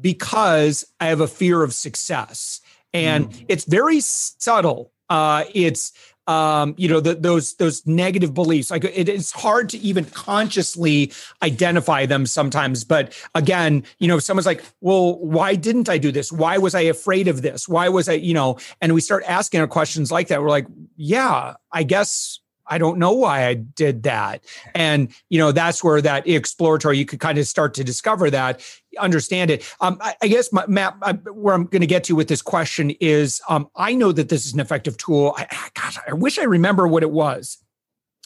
because 0.00 0.84
I 1.00 1.06
have 1.06 1.20
a 1.20 1.28
fear 1.28 1.62
of 1.62 1.72
success? 1.74 2.60
And 2.92 3.30
mm. 3.30 3.44
it's 3.48 3.64
very 3.64 4.00
subtle 4.00 4.92
Uh, 5.08 5.44
it's 5.54 5.92
um, 6.26 6.74
you 6.76 6.88
know, 6.88 6.98
the, 6.98 7.14
those 7.14 7.54
those 7.54 7.86
negative 7.86 8.34
beliefs. 8.34 8.70
Like 8.70 8.84
it, 8.84 9.08
it's 9.08 9.30
hard 9.30 9.68
to 9.70 9.78
even 9.78 10.04
consciously 10.06 11.12
identify 11.42 12.06
them 12.06 12.26
sometimes. 12.26 12.82
But 12.84 13.12
again, 13.34 13.84
you 13.98 14.08
know, 14.08 14.16
if 14.16 14.24
someone's 14.24 14.46
like, 14.46 14.64
"Well, 14.80 15.18
why 15.20 15.54
didn't 15.54 15.88
I 15.88 15.98
do 15.98 16.10
this? 16.10 16.32
Why 16.32 16.58
was 16.58 16.74
I 16.74 16.80
afraid 16.80 17.28
of 17.28 17.42
this? 17.42 17.68
Why 17.68 17.88
was 17.88 18.08
I?" 18.08 18.14
You 18.14 18.34
know, 18.34 18.58
and 18.80 18.92
we 18.92 19.00
start 19.00 19.22
asking 19.28 19.60
our 19.60 19.68
questions 19.68 20.10
like 20.10 20.28
that. 20.28 20.42
We're 20.42 20.50
like, 20.50 20.66
"Yeah, 20.96 21.54
I 21.70 21.84
guess 21.84 22.40
I 22.68 22.78
don't 22.78 22.98
know 22.98 23.12
why 23.12 23.46
I 23.46 23.54
did 23.54 24.02
that. 24.04 24.44
And, 24.74 25.14
you 25.28 25.38
know, 25.38 25.52
that's 25.52 25.82
where 25.82 26.00
that 26.02 26.26
exploratory, 26.26 26.98
you 26.98 27.06
could 27.06 27.20
kind 27.20 27.38
of 27.38 27.46
start 27.46 27.74
to 27.74 27.84
discover 27.84 28.30
that, 28.30 28.60
understand 28.98 29.50
it. 29.50 29.72
Um, 29.80 29.98
I, 30.00 30.14
I, 30.22 30.28
guess, 30.28 30.52
my, 30.52 30.66
Matt, 30.66 30.96
I, 31.02 31.12
where 31.12 31.54
I'm 31.54 31.66
going 31.66 31.80
to 31.80 31.86
get 31.86 32.04
to 32.04 32.16
with 32.16 32.28
this 32.28 32.42
question 32.42 32.90
is 33.00 33.40
um, 33.48 33.68
I 33.76 33.94
know 33.94 34.12
that 34.12 34.28
this 34.28 34.46
is 34.46 34.54
an 34.54 34.60
effective 34.60 34.96
tool. 34.96 35.34
I, 35.36 35.46
gosh, 35.74 35.98
I 36.08 36.14
wish 36.14 36.38
I 36.38 36.44
remember 36.44 36.86
what 36.86 37.02
it 37.02 37.10
was 37.10 37.58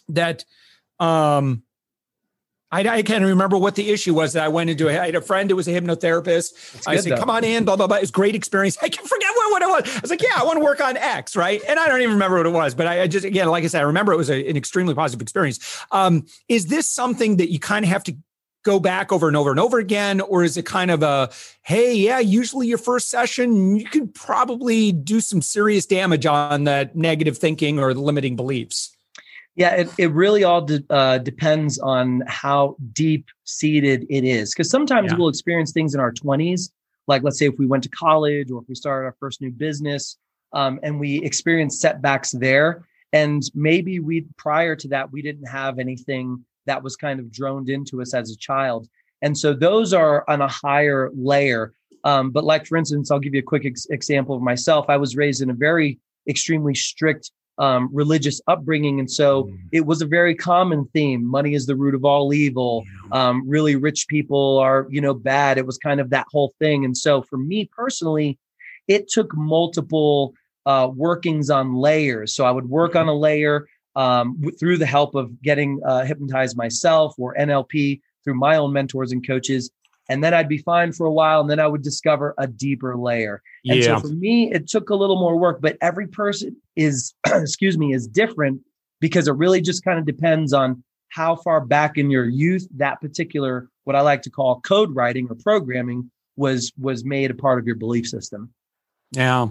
that, 0.08 0.44
um, 0.98 1.62
I, 2.72 2.88
I, 2.88 3.02
can't 3.02 3.24
remember 3.24 3.58
what 3.58 3.74
the 3.74 3.90
issue 3.90 4.14
was 4.14 4.34
that 4.34 4.44
I 4.44 4.48
went 4.48 4.70
into. 4.70 4.88
I 4.88 4.92
had 4.92 5.14
a 5.16 5.20
friend 5.20 5.50
who 5.50 5.56
was 5.56 5.66
a 5.66 5.72
hypnotherapist. 5.72 6.86
I 6.86 6.96
said, 6.96 7.12
though. 7.12 7.16
"Come 7.16 7.30
on 7.30 7.42
in, 7.42 7.64
blah 7.64 7.76
blah 7.76 7.88
blah." 7.88 7.96
It's 7.96 8.12
great 8.12 8.34
experience. 8.36 8.78
I 8.80 8.88
can 8.88 9.04
forget 9.04 9.30
what, 9.34 9.50
what 9.50 9.62
it 9.62 9.68
was. 9.68 9.96
I 9.96 10.00
was 10.00 10.10
like, 10.10 10.22
"Yeah, 10.22 10.34
I 10.36 10.44
want 10.44 10.58
to 10.58 10.64
work 10.64 10.80
on 10.80 10.96
X, 10.96 11.34
right?" 11.34 11.60
And 11.68 11.80
I 11.80 11.88
don't 11.88 12.00
even 12.00 12.12
remember 12.12 12.36
what 12.36 12.46
it 12.46 12.50
was, 12.50 12.74
but 12.74 12.86
I, 12.86 13.02
I 13.02 13.06
just 13.08 13.24
again, 13.24 13.48
like 13.48 13.64
I 13.64 13.66
said, 13.66 13.80
I 13.80 13.86
remember 13.86 14.12
it 14.12 14.16
was 14.16 14.30
a, 14.30 14.48
an 14.48 14.56
extremely 14.56 14.94
positive 14.94 15.20
experience. 15.20 15.84
Um, 15.90 16.26
is 16.48 16.66
this 16.66 16.88
something 16.88 17.38
that 17.38 17.50
you 17.50 17.58
kind 17.58 17.84
of 17.84 17.90
have 17.90 18.04
to 18.04 18.16
go 18.62 18.78
back 18.78 19.10
over 19.10 19.26
and 19.26 19.36
over 19.36 19.50
and 19.50 19.58
over 19.58 19.78
again, 19.78 20.20
or 20.20 20.44
is 20.44 20.56
it 20.56 20.64
kind 20.64 20.92
of 20.92 21.02
a, 21.02 21.30
"Hey, 21.62 21.94
yeah, 21.94 22.20
usually 22.20 22.68
your 22.68 22.78
first 22.78 23.10
session, 23.10 23.76
you 23.76 23.86
could 23.86 24.14
probably 24.14 24.92
do 24.92 25.20
some 25.20 25.42
serious 25.42 25.86
damage 25.86 26.24
on 26.24 26.64
that 26.64 26.94
negative 26.94 27.36
thinking 27.36 27.80
or 27.80 27.92
the 27.94 28.00
limiting 28.00 28.36
beliefs." 28.36 28.96
Yeah, 29.60 29.74
it, 29.74 29.90
it 29.98 30.10
really 30.12 30.42
all 30.42 30.62
de- 30.62 30.82
uh, 30.88 31.18
depends 31.18 31.78
on 31.78 32.22
how 32.26 32.76
deep 32.94 33.26
seated 33.44 34.06
it 34.08 34.24
is. 34.24 34.54
Because 34.54 34.70
sometimes 34.70 35.12
yeah. 35.12 35.18
we'll 35.18 35.28
experience 35.28 35.70
things 35.70 35.92
in 35.94 36.00
our 36.00 36.14
20s, 36.14 36.70
like 37.06 37.22
let's 37.22 37.38
say 37.38 37.44
if 37.44 37.58
we 37.58 37.66
went 37.66 37.82
to 37.82 37.90
college 37.90 38.50
or 38.50 38.62
if 38.62 38.68
we 38.70 38.74
started 38.74 39.04
our 39.04 39.16
first 39.20 39.42
new 39.42 39.50
business 39.50 40.16
um, 40.54 40.80
and 40.82 40.98
we 40.98 41.22
experienced 41.22 41.78
setbacks 41.78 42.30
there. 42.30 42.86
And 43.12 43.42
maybe 43.54 44.00
we, 44.00 44.24
prior 44.38 44.74
to 44.76 44.88
that, 44.88 45.12
we 45.12 45.20
didn't 45.20 45.44
have 45.44 45.78
anything 45.78 46.42
that 46.64 46.82
was 46.82 46.96
kind 46.96 47.20
of 47.20 47.30
droned 47.30 47.68
into 47.68 48.00
us 48.00 48.14
as 48.14 48.30
a 48.30 48.38
child. 48.38 48.88
And 49.20 49.36
so 49.36 49.52
those 49.52 49.92
are 49.92 50.24
on 50.26 50.40
a 50.40 50.48
higher 50.48 51.10
layer. 51.14 51.74
Um, 52.04 52.30
but 52.30 52.44
like, 52.44 52.66
for 52.66 52.78
instance, 52.78 53.10
I'll 53.10 53.18
give 53.18 53.34
you 53.34 53.40
a 53.40 53.42
quick 53.42 53.66
ex- 53.66 53.84
example 53.90 54.36
of 54.36 54.40
myself. 54.40 54.86
I 54.88 54.96
was 54.96 55.16
raised 55.16 55.42
in 55.42 55.50
a 55.50 55.54
very 55.54 55.98
extremely 56.26 56.74
strict 56.74 57.30
um, 57.60 57.88
religious 57.92 58.40
upbringing. 58.48 58.98
And 58.98 59.10
so 59.10 59.44
mm. 59.44 59.58
it 59.70 59.86
was 59.86 60.02
a 60.02 60.06
very 60.06 60.34
common 60.34 60.86
theme. 60.92 61.24
Money 61.24 61.54
is 61.54 61.66
the 61.66 61.76
root 61.76 61.94
of 61.94 62.04
all 62.04 62.32
evil. 62.34 62.84
Um, 63.12 63.48
really 63.48 63.76
rich 63.76 64.08
people 64.08 64.58
are, 64.58 64.86
you 64.90 65.00
know, 65.00 65.14
bad. 65.14 65.58
It 65.58 65.66
was 65.66 65.78
kind 65.78 66.00
of 66.00 66.10
that 66.10 66.26
whole 66.30 66.52
thing. 66.58 66.84
And 66.84 66.96
so 66.96 67.22
for 67.22 67.36
me 67.36 67.66
personally, 67.66 68.38
it 68.88 69.08
took 69.08 69.36
multiple 69.36 70.34
uh, 70.66 70.88
workings 70.92 71.50
on 71.50 71.74
layers. 71.74 72.34
So 72.34 72.44
I 72.44 72.50
would 72.50 72.68
work 72.68 72.96
on 72.96 73.08
a 73.08 73.14
layer 73.14 73.68
um, 73.94 74.42
through 74.58 74.78
the 74.78 74.86
help 74.86 75.14
of 75.14 75.40
getting 75.42 75.80
uh, 75.84 76.04
hypnotized 76.04 76.56
myself 76.56 77.14
or 77.18 77.34
NLP 77.34 78.00
through 78.24 78.34
my 78.34 78.56
own 78.56 78.72
mentors 78.72 79.12
and 79.12 79.26
coaches 79.26 79.70
and 80.10 80.24
then 80.24 80.34
I'd 80.34 80.48
be 80.48 80.58
fine 80.58 80.92
for 80.92 81.06
a 81.06 81.12
while, 81.12 81.40
and 81.40 81.48
then 81.48 81.60
I 81.60 81.68
would 81.68 81.82
discover 81.82 82.34
a 82.36 82.46
deeper 82.48 82.96
layer. 82.96 83.42
And 83.66 83.78
yeah. 83.78 83.96
so 83.96 84.08
for 84.08 84.14
me, 84.14 84.52
it 84.52 84.68
took 84.68 84.90
a 84.90 84.94
little 84.94 85.18
more 85.18 85.36
work, 85.36 85.60
but 85.60 85.76
every 85.80 86.06
person 86.06 86.56
is, 86.76 87.14
excuse 87.26 87.76
me, 87.76 87.92
is 87.92 88.06
different 88.06 88.60
because 89.00 89.28
it 89.28 89.32
really 89.32 89.60
just 89.60 89.84
kind 89.84 89.98
of 89.98 90.06
depends 90.06 90.52
on 90.52 90.82
how 91.10 91.36
far 91.36 91.60
back 91.60 91.98
in 91.98 92.10
your 92.10 92.24
youth 92.24 92.66
that 92.76 93.00
particular 93.00 93.68
what 93.84 93.96
I 93.96 94.02
like 94.02 94.22
to 94.22 94.30
call 94.30 94.60
code 94.60 94.94
writing 94.94 95.26
or 95.28 95.34
programming 95.34 96.10
was 96.36 96.72
was 96.78 97.04
made 97.04 97.30
a 97.30 97.34
part 97.34 97.58
of 97.58 97.66
your 97.66 97.74
belief 97.76 98.06
system. 98.06 98.52
Yeah. 99.12 99.48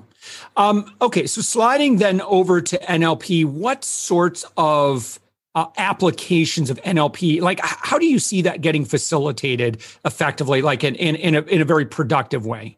Um, 0.56 0.96
okay. 1.02 1.28
So 1.28 1.42
sliding 1.42 1.98
then 1.98 2.22
over 2.22 2.62
to 2.62 2.78
NLP, 2.78 3.46
what 3.46 3.84
sorts 3.84 4.46
of 4.56 5.20
uh, 5.56 5.66
applications 5.78 6.70
of 6.70 6.82
NLP? 6.84 7.42
Like, 7.42 7.60
how 7.62 8.00
do 8.00 8.06
you 8.06 8.20
see 8.20 8.42
that 8.44 8.62
getting 8.62 8.86
facilitated 8.86 9.82
effectively, 10.06 10.62
like 10.62 10.86
in, 10.86 10.96
in, 10.96 11.16
in, 11.18 11.36
a, 11.36 11.42
in 11.42 11.62
a 11.62 11.66
very 11.66 11.86
productive 11.86 12.46
way? 12.46 12.78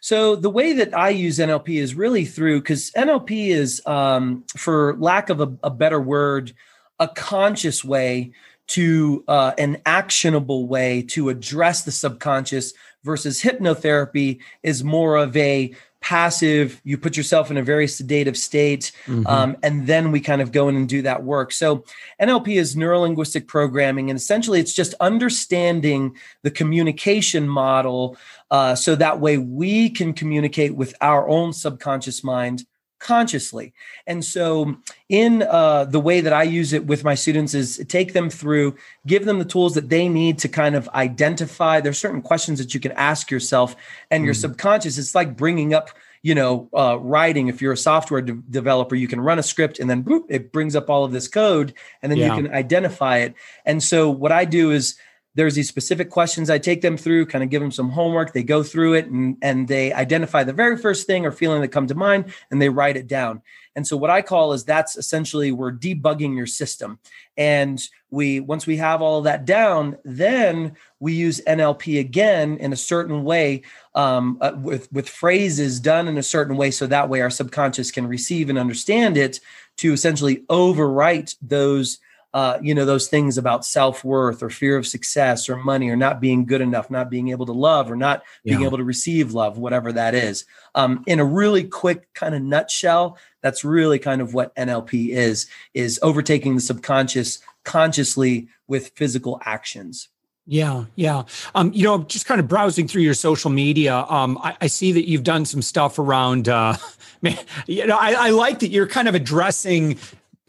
So 0.00 0.34
the 0.34 0.50
way 0.50 0.72
that 0.72 0.96
I 0.96 1.10
use 1.10 1.38
NLP 1.38 1.76
is 1.76 1.94
really 1.94 2.24
through 2.24 2.60
because 2.60 2.90
NLP 2.92 3.48
is, 3.48 3.82
um, 3.86 4.44
for 4.56 4.96
lack 4.98 5.28
of 5.28 5.40
a, 5.40 5.52
a, 5.62 5.70
better 5.70 6.00
word, 6.00 6.54
a 6.98 7.06
conscious 7.08 7.84
way 7.84 8.32
to 8.68 9.24
uh, 9.28 9.52
an 9.58 9.78
actionable 9.84 10.66
way 10.66 11.02
to 11.02 11.28
address 11.28 11.82
the 11.82 11.92
subconscious 11.92 12.72
versus 13.04 13.42
hypnotherapy 13.42 14.40
is 14.62 14.84
more 14.84 15.16
of 15.16 15.36
a 15.36 15.74
passive 16.00 16.80
you 16.82 16.96
put 16.96 17.16
yourself 17.16 17.50
in 17.50 17.58
a 17.58 17.62
very 17.62 17.86
sedative 17.86 18.36
state 18.36 18.90
mm-hmm. 19.04 19.26
um, 19.26 19.56
and 19.62 19.86
then 19.86 20.10
we 20.10 20.18
kind 20.18 20.40
of 20.40 20.50
go 20.50 20.68
in 20.68 20.76
and 20.76 20.88
do 20.88 21.02
that 21.02 21.22
work 21.22 21.52
so 21.52 21.84
nlp 22.22 22.48
is 22.48 22.74
neurolinguistic 22.74 23.46
programming 23.46 24.08
and 24.08 24.16
essentially 24.16 24.58
it's 24.58 24.72
just 24.72 24.94
understanding 25.00 26.16
the 26.42 26.50
communication 26.50 27.46
model 27.46 28.16
uh, 28.50 28.74
so 28.74 28.96
that 28.96 29.20
way 29.20 29.36
we 29.36 29.90
can 29.90 30.12
communicate 30.12 30.74
with 30.74 30.94
our 31.02 31.28
own 31.28 31.52
subconscious 31.52 32.24
mind 32.24 32.64
consciously. 33.00 33.72
And 34.06 34.24
so, 34.24 34.76
in 35.08 35.42
uh, 35.42 35.86
the 35.86 35.98
way 35.98 36.20
that 36.20 36.32
I 36.32 36.44
use 36.44 36.72
it 36.72 36.86
with 36.86 37.02
my 37.02 37.16
students, 37.16 37.54
is 37.54 37.84
take 37.88 38.12
them 38.12 38.30
through, 38.30 38.76
give 39.06 39.24
them 39.24 39.40
the 39.40 39.44
tools 39.44 39.74
that 39.74 39.88
they 39.88 40.08
need 40.08 40.38
to 40.40 40.48
kind 40.48 40.76
of 40.76 40.88
identify. 40.90 41.80
There's 41.80 41.98
certain 41.98 42.22
questions 42.22 42.60
that 42.60 42.72
you 42.72 42.80
can 42.80 42.92
ask 42.92 43.30
yourself, 43.30 43.74
and 44.10 44.22
mm. 44.22 44.26
your 44.26 44.34
subconscious. 44.34 44.98
It's 44.98 45.14
like 45.14 45.36
bringing 45.36 45.74
up. 45.74 45.90
You 46.22 46.34
know, 46.34 46.68
uh, 46.74 46.98
writing. 47.00 47.48
If 47.48 47.62
you're 47.62 47.72
a 47.72 47.78
software 47.78 48.20
de- 48.20 48.34
developer, 48.50 48.94
you 48.94 49.08
can 49.08 49.22
run 49.22 49.38
a 49.38 49.42
script 49.42 49.78
and 49.78 49.88
then 49.88 50.04
boop, 50.04 50.26
it 50.28 50.52
brings 50.52 50.76
up 50.76 50.90
all 50.90 51.02
of 51.02 51.12
this 51.12 51.26
code, 51.26 51.72
and 52.02 52.12
then 52.12 52.18
yeah. 52.18 52.36
you 52.36 52.42
can 52.42 52.52
identify 52.52 53.20
it. 53.20 53.34
And 53.64 53.82
so, 53.82 54.10
what 54.10 54.30
I 54.30 54.44
do 54.44 54.70
is 54.70 54.98
there's 55.34 55.54
these 55.54 55.68
specific 55.68 56.10
questions 56.10 56.50
I 56.50 56.58
take 56.58 56.82
them 56.82 56.96
through, 56.96 57.26
kind 57.26 57.44
of 57.44 57.50
give 57.50 57.62
them 57.62 57.70
some 57.70 57.90
homework. 57.90 58.32
They 58.32 58.42
go 58.42 58.62
through 58.62 58.94
it 58.94 59.06
and, 59.06 59.36
and 59.42 59.68
they 59.68 59.92
identify 59.92 60.42
the 60.42 60.52
very 60.52 60.76
first 60.76 61.06
thing 61.06 61.24
or 61.24 61.32
feeling 61.32 61.60
that 61.60 61.68
come 61.68 61.86
to 61.86 61.94
mind 61.94 62.32
and 62.50 62.60
they 62.60 62.68
write 62.68 62.96
it 62.96 63.06
down. 63.06 63.42
And 63.76 63.86
so 63.86 63.96
what 63.96 64.10
I 64.10 64.22
call 64.22 64.52
is 64.52 64.64
that's 64.64 64.96
essentially 64.96 65.52
we're 65.52 65.72
debugging 65.72 66.36
your 66.36 66.46
system. 66.46 66.98
And 67.36 67.80
we 68.10 68.40
once 68.40 68.66
we 68.66 68.76
have 68.78 69.00
all 69.00 69.22
that 69.22 69.44
down, 69.44 69.96
then 70.04 70.76
we 70.98 71.12
use 71.12 71.40
NLP 71.46 72.00
again 72.00 72.56
in 72.56 72.72
a 72.72 72.76
certain 72.76 73.22
way 73.22 73.62
um, 73.94 74.38
uh, 74.40 74.52
with 74.56 74.92
with 74.92 75.08
phrases 75.08 75.78
done 75.78 76.08
in 76.08 76.18
a 76.18 76.22
certain 76.22 76.56
way, 76.56 76.72
so 76.72 76.88
that 76.88 77.08
way 77.08 77.20
our 77.20 77.30
subconscious 77.30 77.92
can 77.92 78.08
receive 78.08 78.50
and 78.50 78.58
understand 78.58 79.16
it 79.16 79.38
to 79.76 79.92
essentially 79.92 80.38
overwrite 80.50 81.36
those 81.40 82.00
uh, 82.32 82.58
you 82.62 82.74
know, 82.74 82.84
those 82.84 83.08
things 83.08 83.36
about 83.36 83.64
self 83.64 84.04
worth 84.04 84.42
or 84.42 84.50
fear 84.50 84.76
of 84.76 84.86
success 84.86 85.48
or 85.48 85.56
money 85.56 85.88
or 85.88 85.96
not 85.96 86.20
being 86.20 86.46
good 86.46 86.60
enough, 86.60 86.90
not 86.90 87.10
being 87.10 87.28
able 87.28 87.46
to 87.46 87.52
love 87.52 87.90
or 87.90 87.96
not 87.96 88.22
being 88.44 88.62
able 88.62 88.78
to 88.78 88.84
receive 88.84 89.34
love, 89.34 89.58
whatever 89.58 89.92
that 89.92 90.14
is. 90.14 90.44
Um, 90.74 91.02
in 91.06 91.18
a 91.18 91.24
really 91.24 91.64
quick 91.64 92.12
kind 92.14 92.34
of 92.34 92.42
nutshell, 92.42 93.18
that's 93.40 93.64
really 93.64 93.98
kind 93.98 94.20
of 94.20 94.32
what 94.32 94.54
NLP 94.54 95.10
is: 95.10 95.48
is 95.74 95.98
overtaking 96.02 96.54
the 96.54 96.60
subconscious 96.60 97.40
consciously 97.64 98.48
with 98.68 98.92
physical 98.94 99.40
actions. 99.44 100.08
Yeah, 100.46 100.86
yeah. 100.96 101.24
Um, 101.54 101.72
you 101.72 101.84
know, 101.84 102.02
just 102.02 102.26
kind 102.26 102.40
of 102.40 102.48
browsing 102.48 102.88
through 102.88 103.02
your 103.02 103.14
social 103.14 103.50
media, 103.50 104.04
um, 104.08 104.38
I, 104.38 104.56
I 104.62 104.66
see 104.66 104.90
that 104.92 105.06
you've 105.06 105.22
done 105.22 105.44
some 105.44 105.62
stuff 105.62 105.98
around. 105.98 106.48
Uh, 106.48 106.76
man, 107.22 107.38
you 107.66 107.86
know, 107.86 107.96
I, 107.96 108.12
I 108.12 108.30
like 108.30 108.60
that 108.60 108.70
you're 108.70 108.88
kind 108.88 109.06
of 109.06 109.14
addressing 109.14 109.98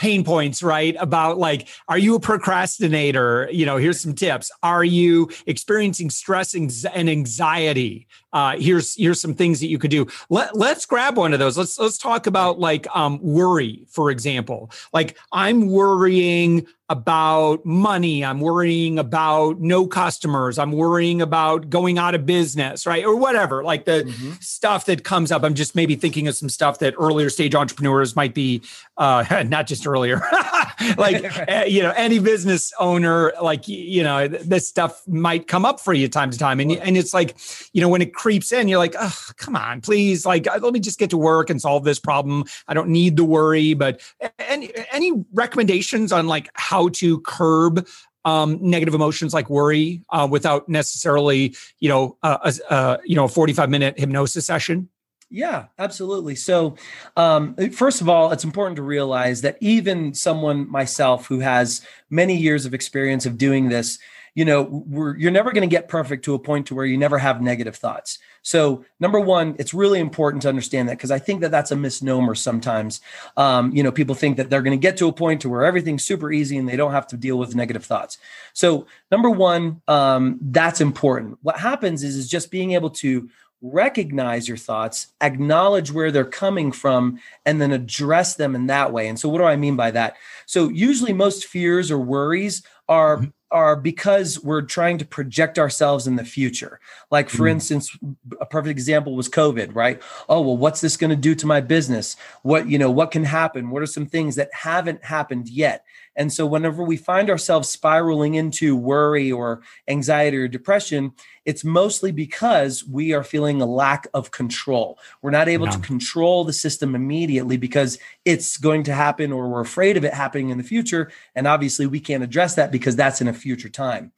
pain 0.01 0.23
points, 0.23 0.63
right? 0.63 0.95
About 0.99 1.37
like, 1.37 1.67
are 1.87 1.97
you 1.97 2.15
a 2.15 2.19
procrastinator? 2.19 3.47
You 3.51 3.67
know, 3.67 3.77
here's 3.77 3.99
some 4.01 4.15
tips. 4.15 4.49
Are 4.63 4.83
you 4.83 5.29
experiencing 5.45 6.09
stress 6.09 6.55
and 6.55 7.07
anxiety? 7.07 8.07
Uh, 8.33 8.57
here's 8.57 8.95
here's 8.95 9.21
some 9.21 9.35
things 9.35 9.59
that 9.59 9.67
you 9.67 9.77
could 9.77 9.91
do. 9.91 10.07
Let, 10.31 10.57
let's 10.57 10.87
grab 10.87 11.17
one 11.17 11.33
of 11.33 11.39
those. 11.39 11.55
Let's 11.55 11.77
let's 11.77 11.99
talk 11.99 12.25
about 12.25 12.59
like 12.59 12.87
um, 12.95 13.19
worry, 13.21 13.85
for 13.89 14.09
example. 14.09 14.71
Like 14.91 15.17
I'm 15.31 15.69
worrying 15.69 16.65
about 16.91 17.65
money. 17.65 18.23
I'm 18.23 18.41
worrying 18.41 18.99
about 18.99 19.61
no 19.61 19.87
customers. 19.87 20.59
I'm 20.59 20.73
worrying 20.73 21.21
about 21.21 21.69
going 21.69 21.97
out 21.97 22.15
of 22.15 22.25
business, 22.25 22.85
right? 22.85 23.05
Or 23.05 23.15
whatever, 23.15 23.63
like 23.63 23.85
the 23.85 24.03
mm-hmm. 24.03 24.33
stuff 24.41 24.85
that 24.87 25.05
comes 25.05 25.31
up. 25.31 25.43
I'm 25.43 25.53
just 25.53 25.73
maybe 25.73 25.95
thinking 25.95 26.27
of 26.27 26.35
some 26.35 26.49
stuff 26.49 26.79
that 26.79 26.93
earlier 26.99 27.29
stage 27.29 27.55
entrepreneurs 27.55 28.13
might 28.13 28.33
be, 28.33 28.61
uh, 28.97 29.45
not 29.47 29.67
just 29.67 29.87
earlier, 29.87 30.21
like 30.97 31.49
uh, 31.49 31.63
you 31.65 31.81
know 31.81 31.93
any 31.95 32.19
business 32.19 32.73
owner 32.79 33.33
like 33.41 33.67
you 33.67 34.03
know 34.03 34.27
this 34.27 34.67
stuff 34.67 35.01
might 35.07 35.47
come 35.47 35.65
up 35.65 35.79
for 35.79 35.93
you 35.93 36.07
time 36.07 36.29
to 36.29 36.37
time 36.37 36.59
and 36.59 36.71
and 36.71 36.97
it's 36.97 37.13
like 37.13 37.35
you 37.73 37.81
know 37.81 37.89
when 37.89 38.01
it 38.01 38.13
creeps 38.13 38.51
in 38.51 38.67
you're 38.67 38.77
like 38.77 38.95
oh 38.99 39.17
come 39.37 39.55
on 39.55 39.81
please 39.81 40.25
like 40.25 40.47
uh, 40.47 40.59
let 40.61 40.73
me 40.73 40.79
just 40.79 40.99
get 40.99 41.09
to 41.09 41.17
work 41.17 41.49
and 41.49 41.61
solve 41.61 41.83
this 41.83 41.99
problem 41.99 42.43
i 42.67 42.73
don't 42.73 42.89
need 42.89 43.15
the 43.15 43.23
worry 43.23 43.73
but 43.73 44.01
any 44.39 44.71
any 44.91 45.11
recommendations 45.33 46.11
on 46.11 46.27
like 46.27 46.49
how 46.53 46.80
to 46.89 47.19
curb 47.21 47.87
um, 48.23 48.59
negative 48.61 48.93
emotions 48.93 49.33
like 49.33 49.49
worry 49.49 50.03
uh, 50.09 50.27
without 50.29 50.69
necessarily 50.69 51.55
you 51.79 51.89
know 51.89 52.17
a, 52.23 52.53
a, 52.69 52.99
you 53.05 53.15
know 53.15 53.25
a 53.25 53.29
45 53.29 53.69
minute 53.69 53.99
hypnosis 53.99 54.45
session 54.45 54.89
yeah, 55.33 55.67
absolutely. 55.79 56.35
So, 56.35 56.75
um, 57.15 57.55
first 57.71 58.01
of 58.01 58.09
all, 58.09 58.33
it's 58.33 58.43
important 58.43 58.75
to 58.75 58.81
realize 58.81 59.39
that 59.41 59.55
even 59.61 60.13
someone 60.13 60.69
myself 60.69 61.25
who 61.25 61.39
has 61.39 61.81
many 62.09 62.35
years 62.35 62.65
of 62.65 62.73
experience 62.73 63.25
of 63.25 63.37
doing 63.37 63.69
this, 63.69 63.97
you 64.33 64.45
know, 64.45 65.15
you're 65.17 65.31
never 65.31 65.51
going 65.51 65.67
to 65.67 65.73
get 65.73 65.89
perfect 65.89 66.23
to 66.25 66.33
a 66.33 66.39
point 66.39 66.67
to 66.67 66.75
where 66.75 66.85
you 66.85 66.97
never 66.97 67.17
have 67.17 67.41
negative 67.41 67.75
thoughts. 67.75 68.17
So, 68.43 68.85
number 68.99 69.19
one, 69.19 69.55
it's 69.59 69.73
really 69.73 69.99
important 69.99 70.41
to 70.43 70.49
understand 70.49 70.87
that 70.87 70.97
because 70.97 71.11
I 71.11 71.19
think 71.19 71.41
that 71.41 71.51
that's 71.51 71.71
a 71.71 71.75
misnomer 71.75 72.33
sometimes. 72.33 73.01
Um, 73.35 73.71
you 73.75 73.83
know, 73.83 73.91
people 73.91 74.15
think 74.15 74.37
that 74.37 74.49
they're 74.49 74.61
going 74.61 74.77
to 74.77 74.81
get 74.81 74.97
to 74.97 75.07
a 75.09 75.13
point 75.13 75.41
to 75.41 75.49
where 75.49 75.65
everything's 75.65 76.05
super 76.05 76.31
easy 76.31 76.57
and 76.57 76.67
they 76.67 76.77
don't 76.77 76.93
have 76.93 77.07
to 77.07 77.17
deal 77.17 77.37
with 77.37 77.55
negative 77.55 77.85
thoughts. 77.85 78.17
So, 78.53 78.87
number 79.11 79.29
one, 79.29 79.81
um, 79.89 80.39
that's 80.41 80.79
important. 80.79 81.37
What 81.41 81.59
happens 81.59 82.01
is 82.03 82.15
is 82.15 82.29
just 82.29 82.51
being 82.51 82.71
able 82.71 82.91
to 82.91 83.29
recognize 83.61 84.47
your 84.47 84.57
thoughts, 84.57 85.07
acknowledge 85.21 85.91
where 85.91 86.09
they're 86.09 86.25
coming 86.25 86.71
from, 86.71 87.19
and 87.45 87.61
then 87.61 87.71
address 87.71 88.35
them 88.35 88.55
in 88.55 88.67
that 88.67 88.91
way. 88.91 89.07
And 89.07 89.19
so, 89.19 89.29
what 89.29 89.39
do 89.39 89.43
I 89.43 89.57
mean 89.57 89.75
by 89.75 89.91
that? 89.91 90.15
So, 90.45 90.69
usually, 90.69 91.13
most 91.13 91.45
fears 91.45 91.91
or 91.91 91.99
worries 91.99 92.63
are 92.91 93.17
mm-hmm. 93.17 93.29
are 93.51 93.75
because 93.77 94.43
we're 94.43 94.61
trying 94.61 94.97
to 94.97 95.05
project 95.05 95.57
ourselves 95.57 96.07
in 96.07 96.17
the 96.17 96.25
future. 96.25 96.79
Like, 97.09 97.29
for 97.29 97.43
mm. 97.43 97.51
instance, 97.51 97.97
a 98.39 98.45
perfect 98.45 98.71
example 98.71 99.15
was 99.15 99.29
COVID, 99.29 99.73
right? 99.73 100.01
Oh, 100.27 100.41
well, 100.41 100.57
what's 100.57 100.81
this 100.81 100.97
going 100.97 101.09
to 101.09 101.15
do 101.15 101.33
to 101.35 101.47
my 101.47 101.61
business? 101.61 102.17
What 102.43 102.67
you 102.67 102.77
know, 102.77 102.91
what 102.91 103.11
can 103.11 103.23
happen? 103.23 103.69
What 103.69 103.81
are 103.81 103.87
some 103.87 104.05
things 104.05 104.35
that 104.35 104.49
haven't 104.53 105.03
happened 105.05 105.47
yet? 105.47 105.85
And 106.15 106.31
so, 106.31 106.45
whenever 106.45 106.83
we 106.83 106.97
find 106.97 107.29
ourselves 107.29 107.69
spiraling 107.69 108.35
into 108.35 108.75
worry 108.75 109.31
or 109.31 109.61
anxiety 109.87 110.37
or 110.37 110.47
depression, 110.47 111.13
it's 111.45 111.63
mostly 111.63 112.11
because 112.11 112.85
we 112.85 113.13
are 113.13 113.23
feeling 113.23 113.61
a 113.61 113.65
lack 113.65 114.07
of 114.13 114.31
control. 114.31 114.99
We're 115.21 115.31
not 115.31 115.47
able 115.47 115.67
yeah. 115.67 115.73
to 115.73 115.79
control 115.79 116.43
the 116.43 116.53
system 116.53 116.95
immediately 116.95 117.57
because 117.57 117.97
it's 118.25 118.57
going 118.57 118.83
to 118.83 118.93
happen 118.93 119.31
or 119.31 119.47
we're 119.47 119.61
afraid 119.61 119.95
of 119.95 120.03
it 120.03 120.13
happening 120.13 120.49
in 120.49 120.57
the 120.57 120.63
future. 120.63 121.11
And 121.33 121.47
obviously, 121.47 121.87
we 121.87 122.01
can't 122.01 122.23
address 122.23 122.55
that 122.55 122.71
because 122.71 122.95
that's 122.95 123.21
in 123.21 123.27
a 123.27 123.33
future 123.33 123.69
time. 123.69 124.11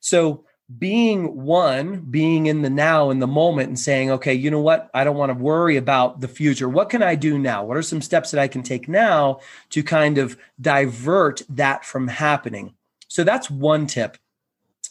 So, 0.00 0.44
being 0.78 1.44
one, 1.44 2.00
being 2.10 2.46
in 2.46 2.62
the 2.62 2.70
now, 2.70 3.10
in 3.10 3.20
the 3.20 3.26
moment, 3.26 3.68
and 3.68 3.78
saying, 3.78 4.10
okay, 4.10 4.34
you 4.34 4.50
know 4.50 4.60
what? 4.60 4.90
I 4.92 5.04
don't 5.04 5.16
want 5.16 5.30
to 5.30 5.38
worry 5.38 5.76
about 5.76 6.20
the 6.20 6.28
future. 6.28 6.68
What 6.68 6.90
can 6.90 7.02
I 7.02 7.14
do 7.14 7.38
now? 7.38 7.64
What 7.64 7.76
are 7.76 7.82
some 7.82 8.02
steps 8.02 8.32
that 8.32 8.40
I 8.40 8.48
can 8.48 8.62
take 8.62 8.88
now 8.88 9.40
to 9.70 9.82
kind 9.82 10.18
of 10.18 10.36
divert 10.60 11.42
that 11.50 11.84
from 11.84 12.08
happening? 12.08 12.74
So 13.06 13.22
that's 13.22 13.48
one 13.48 13.86
tip. 13.86 14.18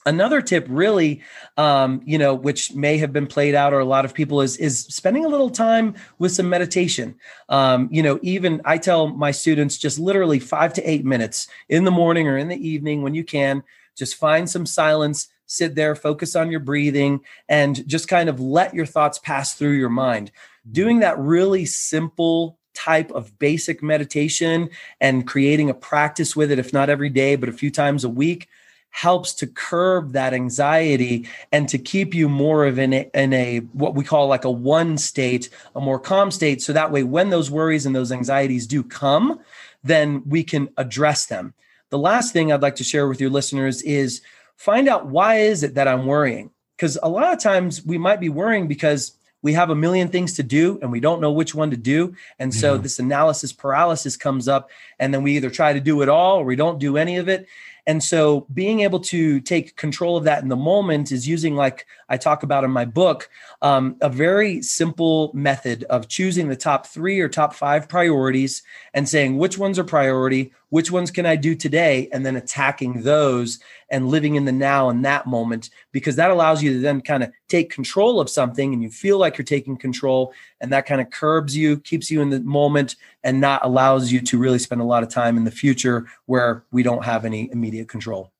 Another 0.07 0.39
tip, 0.39 0.67
really, 0.69 1.23
um, 1.57 1.99
you 2.05 2.19
know, 2.19 2.35
which 2.35 2.73
may 2.75 2.97
have 2.99 3.11
been 3.11 3.25
played 3.25 3.55
out 3.55 3.73
or 3.73 3.79
a 3.79 3.85
lot 3.85 4.05
of 4.05 4.13
people 4.13 4.41
is 4.41 4.55
is 4.57 4.81
spending 4.81 5.25
a 5.25 5.29
little 5.29 5.49
time 5.49 5.95
with 6.19 6.31
some 6.31 6.47
meditation. 6.47 7.15
Um, 7.49 7.89
you 7.91 8.03
know, 8.03 8.19
even 8.21 8.61
I 8.65 8.77
tell 8.77 9.07
my 9.07 9.31
students 9.31 9.79
just 9.79 9.97
literally 9.97 10.39
five 10.39 10.73
to 10.73 10.89
eight 10.89 11.03
minutes 11.03 11.47
in 11.69 11.85
the 11.85 11.91
morning 11.91 12.27
or 12.27 12.37
in 12.37 12.49
the 12.49 12.67
evening 12.67 13.01
when 13.01 13.15
you 13.15 13.23
can, 13.23 13.63
just 13.95 14.15
find 14.15 14.47
some 14.47 14.67
silence 14.67 15.29
sit 15.45 15.75
there, 15.75 15.95
focus 15.95 16.35
on 16.35 16.51
your 16.51 16.59
breathing, 16.59 17.21
and 17.47 17.87
just 17.87 18.07
kind 18.07 18.29
of 18.29 18.39
let 18.39 18.73
your 18.73 18.85
thoughts 18.85 19.19
pass 19.19 19.53
through 19.53 19.77
your 19.77 19.89
mind. 19.89 20.31
Doing 20.71 20.99
that 20.99 21.19
really 21.19 21.65
simple 21.65 22.57
type 22.73 23.11
of 23.11 23.37
basic 23.39 23.81
meditation 23.81 24.69
and 24.99 25.27
creating 25.27 25.69
a 25.69 25.73
practice 25.73 26.35
with 26.35 26.51
it, 26.51 26.59
if 26.59 26.73
not 26.73 26.89
every 26.89 27.09
day, 27.09 27.35
but 27.35 27.49
a 27.49 27.53
few 27.53 27.71
times 27.71 28.03
a 28.03 28.09
week, 28.09 28.47
helps 28.89 29.33
to 29.33 29.45
curb 29.45 30.13
that 30.13 30.33
anxiety 30.33 31.27
and 31.51 31.67
to 31.67 31.77
keep 31.77 32.13
you 32.13 32.29
more 32.29 32.65
of 32.65 32.79
in 32.79 32.93
a, 32.93 33.09
in 33.13 33.33
a 33.33 33.59
what 33.73 33.93
we 33.93 34.05
call 34.05 34.27
like 34.27 34.45
a 34.45 34.51
one 34.51 34.97
state, 34.97 35.49
a 35.75 35.81
more 35.81 35.99
calm 35.99 36.31
state. 36.31 36.61
So 36.61 36.71
that 36.71 36.91
way, 36.91 37.03
when 37.03 37.29
those 37.29 37.51
worries 37.51 37.85
and 37.85 37.93
those 37.93 38.11
anxieties 38.11 38.65
do 38.65 38.83
come, 38.83 39.41
then 39.83 40.23
we 40.25 40.43
can 40.43 40.69
address 40.77 41.25
them. 41.25 41.53
The 41.89 41.97
last 41.97 42.31
thing 42.31 42.51
I'd 42.51 42.61
like 42.61 42.77
to 42.77 42.85
share 42.85 43.07
with 43.07 43.19
your 43.19 43.29
listeners 43.29 43.81
is 43.81 44.21
find 44.57 44.87
out 44.87 45.07
why 45.07 45.35
is 45.37 45.63
it 45.63 45.75
that 45.75 45.87
I'm 45.87 46.05
worrying? 46.05 46.51
Because 46.75 46.97
a 47.01 47.09
lot 47.09 47.33
of 47.33 47.39
times 47.39 47.85
we 47.85 47.97
might 47.97 48.19
be 48.19 48.29
worrying 48.29 48.67
because 48.67 49.17
we 49.41 49.53
have 49.53 49.69
a 49.69 49.75
million 49.75 50.07
things 50.07 50.33
to 50.33 50.43
do 50.43 50.79
and 50.81 50.91
we 50.91 50.99
don't 50.99 51.21
know 51.21 51.31
which 51.31 51.53
one 51.53 51.69
to 51.71 51.77
do. 51.77 52.15
And 52.39 52.53
so 52.53 52.73
yeah. 52.73 52.81
this 52.81 52.99
analysis 52.99 53.53
paralysis 53.53 54.17
comes 54.17 54.47
up, 54.47 54.69
and 54.97 55.13
then 55.13 55.21
we 55.23 55.35
either 55.35 55.51
try 55.51 55.71
to 55.71 55.79
do 55.79 56.01
it 56.01 56.09
all 56.09 56.37
or 56.37 56.45
we 56.45 56.55
don't 56.55 56.79
do 56.79 56.97
any 56.97 57.17
of 57.17 57.29
it. 57.29 57.47
And 57.87 58.03
so 58.03 58.47
being 58.51 58.79
able 58.79 58.99
to 59.01 59.39
take 59.41 59.75
control 59.75 60.17
of 60.17 60.23
that 60.23 60.41
in 60.41 60.49
the 60.49 60.55
moment 60.55 61.11
is 61.11 61.27
using, 61.27 61.55
like 61.55 61.85
I 62.09 62.17
talk 62.17 62.41
about 62.41 62.63
in 62.63 62.71
my 62.71 62.85
book, 62.85 63.29
um, 63.61 63.97
a 64.01 64.09
very 64.09 64.63
simple 64.63 65.31
method 65.35 65.83
of 65.83 66.07
choosing 66.07 66.47
the 66.49 66.55
top 66.55 66.87
three 66.87 67.19
or 67.19 67.29
top 67.29 67.53
five 67.53 67.87
priorities 67.87 68.63
and 68.95 69.07
saying 69.07 69.37
which 69.37 69.59
ones 69.59 69.77
are 69.77 69.83
priority, 69.83 70.51
which 70.69 70.91
ones 70.91 71.11
can 71.11 71.25
I 71.25 71.35
do 71.35 71.55
today, 71.55 72.09
and 72.11 72.25
then 72.25 72.35
attacking 72.35 73.03
those 73.03 73.59
and 73.89 74.09
living 74.09 74.35
in 74.35 74.45
the 74.45 74.51
now 74.51 74.89
in 74.89 75.03
that 75.03 75.27
moment, 75.27 75.69
because 75.91 76.15
that 76.15 76.31
allows 76.31 76.63
you 76.63 76.73
to 76.73 76.79
then 76.79 77.01
kind 77.01 77.23
of 77.23 77.31
take 77.47 77.69
control 77.69 78.19
of 78.19 78.29
something 78.29 78.73
and 78.73 78.81
you 78.81 78.89
feel 78.89 79.17
like 79.17 79.37
you're 79.37 79.45
taking 79.45 79.77
control, 79.77 80.33
and 80.59 80.71
that 80.71 80.85
kind 80.85 81.01
of 81.01 81.09
curbs 81.09 81.55
you, 81.55 81.77
keeps 81.77 82.09
you 82.09 82.21
in 82.21 82.29
the 82.29 82.39
moment, 82.41 82.95
and 83.23 83.39
not 83.39 83.63
allows 83.63 84.11
you 84.11 84.21
to 84.21 84.37
really 84.37 84.59
spend 84.59 84.81
a 84.81 84.85
lot 84.85 85.03
of 85.03 85.09
time 85.09 85.37
in 85.37 85.43
the 85.43 85.51
future 85.51 86.05
where 86.25 86.63
we 86.71 86.83
don't 86.83 87.05
have 87.05 87.25
any 87.25 87.49
immediate 87.51 87.87
control. 87.87 88.31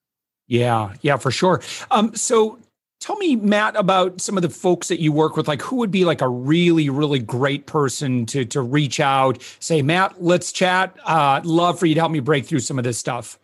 Yeah, 0.47 0.93
yeah, 1.01 1.17
for 1.17 1.31
sure. 1.31 1.61
Um, 1.89 2.13
so 2.15 2.59
Tell 2.99 3.17
me, 3.17 3.35
Matt, 3.35 3.75
about 3.75 4.21
some 4.21 4.37
of 4.37 4.41
the 4.41 4.49
folks 4.49 4.87
that 4.87 4.99
you 4.99 5.11
work 5.11 5.37
with. 5.37 5.47
Like, 5.47 5.61
who 5.61 5.75
would 5.77 5.91
be 5.91 6.05
like 6.05 6.21
a 6.21 6.29
really, 6.29 6.89
really 6.89 7.19
great 7.19 7.67
person 7.67 8.25
to 8.27 8.45
to 8.45 8.61
reach 8.61 8.99
out? 8.99 9.41
Say, 9.59 9.81
Matt, 9.81 10.23
let's 10.23 10.51
chat. 10.51 10.97
Uh, 11.05 11.41
love 11.43 11.77
for 11.77 11.85
you 11.85 11.93
to 11.95 12.01
help 12.01 12.11
me 12.11 12.19
break 12.19 12.45
through 12.45 12.59
some 12.59 12.77
of 12.77 12.83
this 12.83 12.97
stuff. 12.97 13.37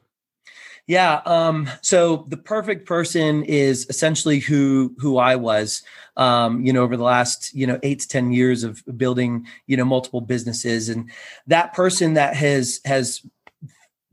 Yeah. 0.88 1.22
Um, 1.26 1.70
so 1.82 2.26
the 2.28 2.38
perfect 2.38 2.86
person 2.88 3.44
is 3.44 3.86
essentially 3.90 4.40
who 4.40 4.96
who 4.98 5.18
I 5.18 5.36
was. 5.36 5.84
Um, 6.18 6.66
you 6.66 6.74
know, 6.74 6.84
over 6.84 6.98
the 6.98 7.04
last 7.04 7.54
you 7.54 7.68
know 7.68 7.80
eight 7.84 8.00
to 8.00 8.08
ten 8.08 8.34
years 8.34 8.64
of 8.64 8.84
building 8.98 9.48
you 9.68 9.78
know 9.78 9.86
multiple 9.86 10.22
businesses, 10.22 10.90
and 10.90 11.10
that 11.48 11.74
person 11.74 12.16
that 12.16 12.36
has 12.36 12.80
has 12.86 13.22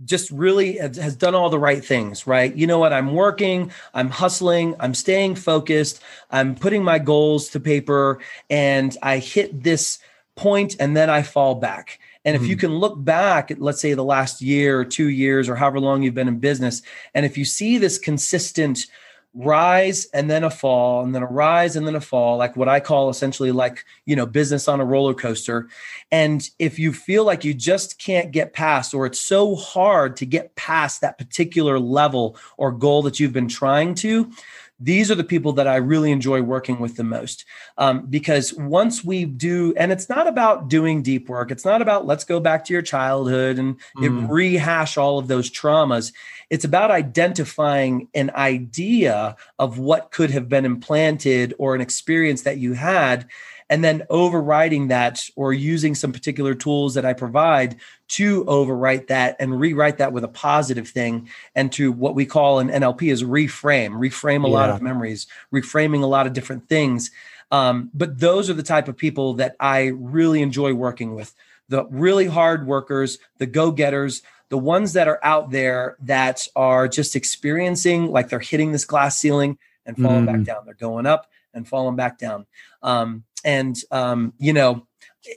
just 0.05 0.31
really 0.31 0.77
has 0.77 1.17
done 1.17 1.35
all 1.35 1.51
the 1.51 1.59
right 1.59 1.85
things, 1.85 2.27
right? 2.27 2.55
You 2.55 2.67
know 2.67 2.79
what? 2.79 2.93
I'm 2.93 3.15
working, 3.15 3.73
I'm 3.95 4.11
hustling, 4.11 4.77
I'm 4.79 4.95
staying 4.95 5.35
focused, 5.35 6.01
I'm 6.31 6.55
putting 6.55 6.85
my 6.85 6.99
goals 6.99 7.49
to 7.51 7.61
paper, 7.61 8.21
and 8.49 8.97
I 9.03 9.19
hit 9.19 9.63
this 9.63 9.99
point 10.37 10.77
and 10.79 10.97
then 10.97 11.11
I 11.11 11.23
fall 11.23 11.57
back. 11.57 11.99
And 12.25 12.37
if 12.37 12.47
you 12.47 12.55
hmm. 12.55 12.61
can 12.61 12.75
look 12.75 13.03
back 13.03 13.51
at, 13.51 13.61
let's 13.61 13.81
say, 13.81 13.95
the 13.95 14.05
last 14.05 14.41
year 14.41 14.79
or 14.79 14.85
two 14.85 15.09
years 15.09 15.49
or 15.49 15.57
however 15.57 15.81
long 15.81 16.03
you've 16.03 16.15
been 16.15 16.29
in 16.29 16.39
business, 16.39 16.83
and 17.15 17.27
if 17.27 17.37
you 17.37 17.45
see 17.45 17.79
this 17.79 17.99
consistent 17.99 18.87
rise 19.39 20.07
and 20.13 20.29
then 20.29 20.43
a 20.43 20.51
fall 20.51 21.05
and 21.05 21.15
then 21.15 21.23
a 21.23 21.27
rise 21.27 21.77
and 21.77 21.87
then 21.87 21.95
a 21.95 22.01
fall 22.01 22.37
like 22.37 22.57
what 22.57 22.69
i 22.69 22.81
call 22.81 23.09
essentially 23.09 23.53
like 23.53 23.85
you 24.05 24.17
know 24.17 24.27
business 24.27 24.69
on 24.69 24.81
a 24.81 24.85
roller 24.85 25.15
coaster. 25.15 25.69
And 26.11 26.49
if 26.59 26.79
you 26.79 26.93
feel 26.93 27.25
like 27.25 27.45
you 27.45 27.55
just 27.55 27.99
can't 27.99 28.31
get 28.33 28.53
past 28.53 28.95
or 28.95 29.07
it's 29.07 29.21
so 29.21 29.55
hard 29.55 30.17
to 30.17 30.27
get 30.27 30.55
past 30.57 31.01
that 31.01 31.19
particular 31.19 31.79
level 31.79 32.37
or 32.57 32.73
goal 32.73 33.03
that 33.03 33.21
you've 33.21 33.33
been 33.33 33.49
trying 33.49 33.95
to 33.97 34.31
these 34.81 35.11
are 35.11 35.17
the 35.17 35.25
people 35.25 35.53
that 35.55 35.67
I 35.67 35.77
really 35.77 36.13
enjoy 36.13 36.41
working 36.43 36.79
with 36.79 36.97
the 36.97 37.05
most. 37.05 37.45
Um, 37.79 38.07
because 38.07 38.55
once 38.55 39.05
we 39.05 39.25
do, 39.25 39.75
and 39.77 39.91
it's 39.91 40.09
not 40.09 40.29
about 40.29 40.69
doing 40.69 41.03
deep 41.03 41.29
work, 41.29 41.51
it's 41.51 41.65
not 41.65 41.83
about 41.83 42.07
let's 42.07 42.25
go 42.25 42.39
back 42.39 42.65
to 42.67 42.73
your 42.73 42.83
childhood 42.83 43.59
and 43.59 43.79
mm. 43.97 44.29
rehash 44.29 44.97
all 44.97 45.19
of 45.19 45.27
those 45.27 45.51
traumas. 45.51 46.13
It's 46.49 46.65
about 46.65 46.91
identifying 46.91 48.09
an 48.15 48.31
idea 48.35 49.37
of 49.59 49.79
what 49.79 50.13
could 50.13 50.31
have 50.31 50.49
been 50.49 50.65
implanted 50.65 51.55
or 51.59 51.75
an 51.75 51.81
experience 51.81 52.43
that 52.43 52.59
you 52.59 52.75
had 52.75 53.27
and 53.71 53.85
then 53.85 54.05
overriding 54.11 54.89
that 54.89 55.29
or 55.37 55.53
using 55.53 55.95
some 55.95 56.13
particular 56.13 56.55
tools 56.55 56.95
that 56.95 57.05
I 57.05 57.13
provide 57.13 57.77
to 58.09 58.45
overwrite 58.47 59.09
that 59.09 59.37
and 59.39 59.61
rewrite 59.61 59.99
that 59.99 60.13
with 60.13 60.25
a 60.25 60.29
positive 60.29 60.89
thing 60.89 61.29
and 61.55 61.71
to 61.73 61.93
what 61.93 62.15
we 62.15 62.25
call 62.25 62.61
in 62.61 62.69
NLP 62.69 63.13
is 63.13 63.23
reframe, 63.23 63.93
reframe 63.93 64.45
a 64.45 64.49
yeah. 64.49 64.55
lot 64.55 64.71
of 64.71 64.81
memories, 64.81 65.27
reframing 65.53 66.03
a 66.03 66.07
lot 66.07 66.27
of 66.27 66.33
different 66.33 66.69
things. 66.69 67.11
Um, 67.51 67.91
but 67.95 68.19
those 68.19 68.49
are 68.49 68.55
the 68.55 68.63
type 68.63 68.89
of 68.89 68.97
people 68.97 69.35
that 69.35 69.57
I 69.61 69.87
really 69.87 70.43
enjoy 70.43 70.75
working 70.75 71.15
with 71.15 71.35
the 71.69 71.85
really 71.87 72.27
hard 72.27 72.67
workers, 72.67 73.19
the 73.37 73.47
go 73.47 73.71
getters, 73.71 74.23
the 74.49 74.59
ones 74.59 74.95
that 74.95 75.09
are 75.09 75.21
out 75.23 75.51
there 75.51 75.97
that 76.01 76.49
are 76.57 76.89
just 76.89 77.15
experiencing 77.15 78.11
like 78.11 78.31
they're 78.31 78.39
hitting 78.39 78.73
this 78.73 78.87
glass 78.87 79.19
ceiling 79.19 79.59
and 79.85 79.97
falling 79.97 80.25
mm. 80.25 80.27
back 80.27 80.43
down. 80.43 80.65
They're 80.65 80.75
going 80.75 81.07
up 81.07 81.31
and 81.59 81.69
falling 81.69 81.97
back 81.97 82.19
down. 82.19 82.47
Um, 82.83 83.25
and 83.45 83.77
um, 83.91 84.33
you 84.39 84.55
know, 84.55 84.87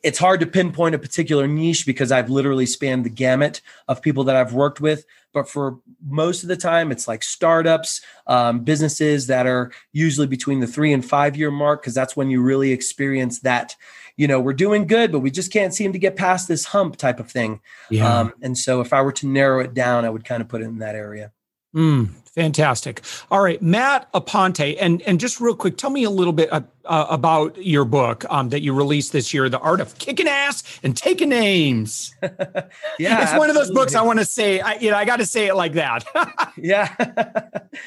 it's 0.03 0.19
hard 0.19 0.39
to 0.39 0.45
pinpoint 0.45 0.95
a 0.95 0.99
particular 0.99 1.47
niche 1.47 1.85
because 1.85 2.11
I've 2.11 2.29
literally 2.29 2.65
spanned 2.65 3.05
the 3.05 3.09
gamut 3.09 3.61
of 3.87 4.01
people 4.01 4.23
that 4.25 4.35
I've 4.35 4.53
worked 4.53 4.79
with. 4.79 5.05
But 5.33 5.49
for 5.49 5.79
most 6.05 6.43
of 6.43 6.49
the 6.49 6.57
time, 6.57 6.91
it's 6.91 7.07
like 7.07 7.23
startups, 7.23 8.01
um, 8.27 8.59
businesses 8.59 9.27
that 9.27 9.47
are 9.47 9.71
usually 9.93 10.27
between 10.27 10.59
the 10.59 10.67
three 10.67 10.93
and 10.93 11.03
five 11.03 11.37
year 11.37 11.51
mark, 11.51 11.81
because 11.81 11.93
that's 11.93 12.15
when 12.15 12.29
you 12.29 12.41
really 12.41 12.71
experience 12.71 13.39
that, 13.41 13.75
you 14.17 14.27
know, 14.27 14.39
we're 14.39 14.53
doing 14.53 14.87
good, 14.87 15.11
but 15.11 15.19
we 15.19 15.31
just 15.31 15.51
can't 15.51 15.73
seem 15.73 15.93
to 15.93 15.99
get 15.99 16.15
past 16.15 16.47
this 16.47 16.65
hump 16.65 16.97
type 16.97 17.19
of 17.19 17.31
thing. 17.31 17.61
Yeah. 17.89 18.19
Um, 18.19 18.33
and 18.41 18.57
so 18.57 18.81
if 18.81 18.93
I 18.93 19.01
were 19.01 19.13
to 19.13 19.27
narrow 19.27 19.61
it 19.61 19.73
down, 19.73 20.05
I 20.05 20.09
would 20.09 20.25
kind 20.25 20.41
of 20.41 20.49
put 20.49 20.61
it 20.61 20.65
in 20.65 20.79
that 20.79 20.95
area. 20.95 21.31
Mm, 21.73 22.09
fantastic. 22.35 23.01
All 23.29 23.41
right, 23.41 23.61
Matt 23.61 24.11
Aponte, 24.13 24.77
and 24.79 25.01
and 25.03 25.19
just 25.19 25.39
real 25.39 25.55
quick, 25.55 25.77
tell 25.77 25.89
me 25.89 26.03
a 26.03 26.09
little 26.09 26.33
bit 26.33 26.51
uh, 26.51 26.61
uh, 26.85 27.07
about 27.09 27.57
your 27.63 27.85
book 27.85 28.25
um, 28.29 28.49
that 28.49 28.61
you 28.61 28.73
released 28.73 29.11
this 29.11 29.33
year, 29.33 29.49
"The 29.49 29.59
Art 29.59 29.81
of 29.81 29.97
Kicking 29.97 30.27
Ass 30.27 30.63
and 30.83 30.95
Taking 30.95 31.29
Names." 31.29 32.15
yeah, 32.21 32.29
it's 32.33 33.09
absolutely. 33.09 33.39
one 33.39 33.49
of 33.49 33.55
those 33.55 33.71
books 33.71 33.95
I 33.95 34.01
want 34.01 34.19
to 34.19 34.25
say. 34.25 34.59
I, 34.59 34.73
you 34.75 34.91
know, 34.91 34.97
I 34.97 35.05
got 35.05 35.17
to 35.17 35.25
say 35.25 35.47
it 35.47 35.55
like 35.55 35.73
that. 35.73 36.05
yeah, 36.57 36.93